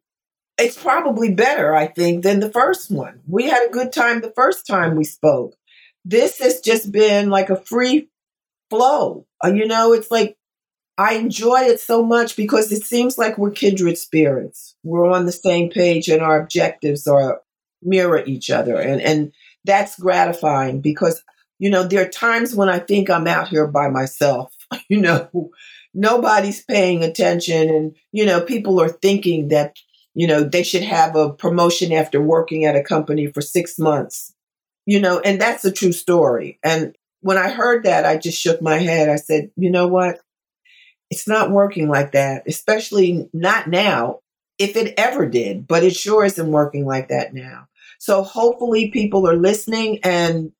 it's 0.58 0.80
probably 0.80 1.32
better, 1.32 1.74
I 1.74 1.86
think, 1.86 2.24
than 2.24 2.40
the 2.40 2.50
first 2.50 2.90
one. 2.90 3.20
We 3.26 3.44
had 3.44 3.66
a 3.66 3.72
good 3.72 3.92
time 3.92 4.20
the 4.20 4.32
first 4.34 4.66
time 4.66 4.96
we 4.96 5.04
spoke. 5.04 5.54
This 6.04 6.38
has 6.38 6.60
just 6.60 6.90
been 6.90 7.30
like 7.30 7.50
a 7.50 7.56
free 7.56 8.08
flow. 8.70 9.26
Uh, 9.44 9.52
you 9.52 9.66
know, 9.66 9.92
it's 9.92 10.10
like 10.10 10.36
I 10.96 11.14
enjoy 11.14 11.60
it 11.60 11.80
so 11.80 12.04
much 12.04 12.34
because 12.34 12.72
it 12.72 12.82
seems 12.82 13.16
like 13.16 13.38
we're 13.38 13.52
kindred 13.52 13.96
spirits. 13.98 14.74
We're 14.82 15.08
on 15.08 15.26
the 15.26 15.32
same 15.32 15.70
page 15.70 16.08
and 16.08 16.20
our 16.20 16.40
objectives 16.40 17.06
are 17.06 17.40
mirror 17.82 18.24
each 18.26 18.50
other. 18.50 18.76
And, 18.80 19.00
and 19.00 19.32
that's 19.64 19.98
gratifying 19.98 20.80
because, 20.80 21.22
you 21.60 21.70
know, 21.70 21.84
there 21.84 22.02
are 22.02 22.08
times 22.08 22.52
when 22.52 22.68
I 22.68 22.80
think 22.80 23.10
I'm 23.10 23.28
out 23.28 23.46
here 23.46 23.68
by 23.68 23.88
myself, 23.90 24.52
you 24.88 25.00
know, 25.00 25.50
nobody's 25.94 26.64
paying 26.64 27.04
attention 27.04 27.68
and, 27.68 27.94
you 28.10 28.26
know, 28.26 28.40
people 28.40 28.80
are 28.80 28.88
thinking 28.88 29.48
that 29.48 29.76
you 30.18 30.26
know, 30.26 30.42
they 30.42 30.64
should 30.64 30.82
have 30.82 31.14
a 31.14 31.32
promotion 31.32 31.92
after 31.92 32.20
working 32.20 32.64
at 32.64 32.74
a 32.74 32.82
company 32.82 33.28
for 33.28 33.40
six 33.40 33.78
months, 33.78 34.34
you 34.84 34.98
know, 34.98 35.20
and 35.20 35.40
that's 35.40 35.64
a 35.64 35.70
true 35.70 35.92
story. 35.92 36.58
And 36.64 36.96
when 37.20 37.38
I 37.38 37.50
heard 37.50 37.84
that, 37.84 38.04
I 38.04 38.16
just 38.16 38.36
shook 38.36 38.60
my 38.60 38.78
head. 38.78 39.08
I 39.08 39.14
said, 39.14 39.52
you 39.54 39.70
know 39.70 39.86
what? 39.86 40.18
It's 41.08 41.28
not 41.28 41.52
working 41.52 41.88
like 41.88 42.12
that, 42.12 42.42
especially 42.48 43.30
not 43.32 43.68
now, 43.68 44.18
if 44.58 44.74
it 44.74 44.94
ever 44.98 45.24
did, 45.24 45.68
but 45.68 45.84
it 45.84 45.94
sure 45.94 46.24
isn't 46.24 46.50
working 46.50 46.84
like 46.84 47.10
that 47.10 47.32
now. 47.32 47.68
So 48.00 48.24
hopefully 48.24 48.90
people 48.90 49.28
are 49.28 49.36
listening 49.36 50.00
and 50.02 50.50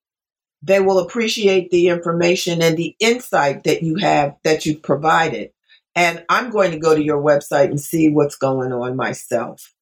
they 0.63 0.79
will 0.79 1.01
appreciate 1.01 1.73
the 1.73 1.89
information 1.89 2.63
and 2.63 2.77
the 2.77 2.95
insight 3.01 3.65
that 3.65 3.83
you 3.83 3.97
have 3.97 4.37
that 4.45 4.67
you've 4.67 4.85
provided 4.85 5.51
and 5.99 6.25
I'm 6.29 6.51
going 6.51 6.71
to 6.71 6.79
go 6.79 6.95
to 6.95 7.03
your 7.03 7.21
website 7.21 7.71
and 7.71 7.81
see 7.81 8.09
what's 8.09 8.37
going 8.37 8.73
on 8.73 8.95
myself. 8.95 9.75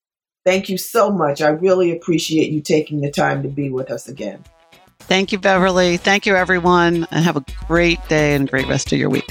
Thank 0.46 0.70
you 0.70 0.78
so 0.78 1.10
much. 1.10 1.42
I 1.42 1.48
really 1.48 1.92
appreciate 1.92 2.50
you 2.50 2.62
taking 2.62 3.02
the 3.02 3.10
time 3.10 3.42
to 3.42 3.50
be 3.50 3.68
with 3.68 3.90
us 3.90 4.08
again. 4.08 4.42
Thank 5.00 5.30
you, 5.30 5.38
Beverly. 5.38 5.98
Thank 5.98 6.24
you, 6.24 6.34
everyone, 6.34 7.06
and 7.10 7.22
have 7.22 7.36
a 7.36 7.44
great 7.68 8.00
day 8.08 8.34
and 8.34 8.50
great 8.50 8.66
rest 8.66 8.94
of 8.94 8.98
your 8.98 9.10
week. 9.10 9.30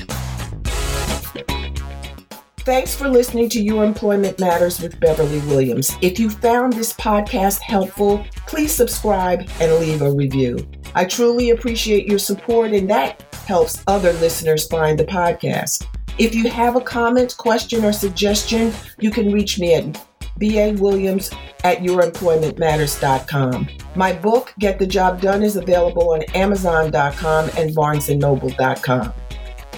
Thanks 2.60 2.96
for 2.96 3.10
listening 3.10 3.50
to 3.50 3.64
Your 3.64 3.84
Employment 3.84 4.40
Matters 4.40 4.80
with 4.80 5.00
Beverly 5.00 5.40
Williams. 5.48 5.92
If 6.02 6.20
you 6.20 6.30
found 6.30 6.74
this 6.74 6.94
podcast 6.94 7.62
helpful, 7.62 8.24
please 8.46 8.72
subscribe 8.72 9.50
and 9.60 9.74
leave 9.80 10.04
a 10.04 10.12
review. 10.12 10.60
I 10.94 11.06
truly 11.06 11.50
appreciate 11.50 12.06
your 12.06 12.20
support, 12.20 12.74
and 12.74 12.88
that 12.92 13.24
helps 13.48 13.84
other 13.88 14.14
listeners 14.14 14.68
find 14.68 15.00
the 15.00 15.06
podcast. 15.06 15.88
If 16.18 16.34
you 16.34 16.50
have 16.50 16.76
a 16.76 16.82
comment, 16.82 17.36
question, 17.38 17.84
or 17.84 17.92
suggestion, 17.92 18.74
you 19.00 19.12
can 19.12 19.32
reach 19.32 19.60
me 19.60 19.74
at 19.74 19.94
ba.williams 20.38 21.34
at 21.64 21.80
youremploymentmatters.com. 21.80 23.70
My 23.96 24.14
book, 24.14 24.54
Get 24.60 24.80
the 24.80 24.88
Job 24.88 25.22
Done, 25.22 25.44
is 25.44 25.56
available 25.56 26.14
on 26.14 26.24
amazon.com 26.36 27.50
and 27.58 27.76
barnesandnoble.com. 27.76 29.14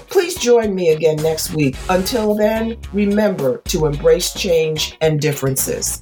Please 0.10 0.28
Please 0.38 0.43
join 0.43 0.76
me 0.76 0.89
again 0.89 1.15
next 1.17 1.54
week. 1.54 1.76
Until 1.89 2.36
then, 2.36 2.78
remember 2.93 3.58
to 3.69 3.86
embrace 3.86 4.34
change 4.34 4.97
and 5.02 5.19
differences. 5.19 6.02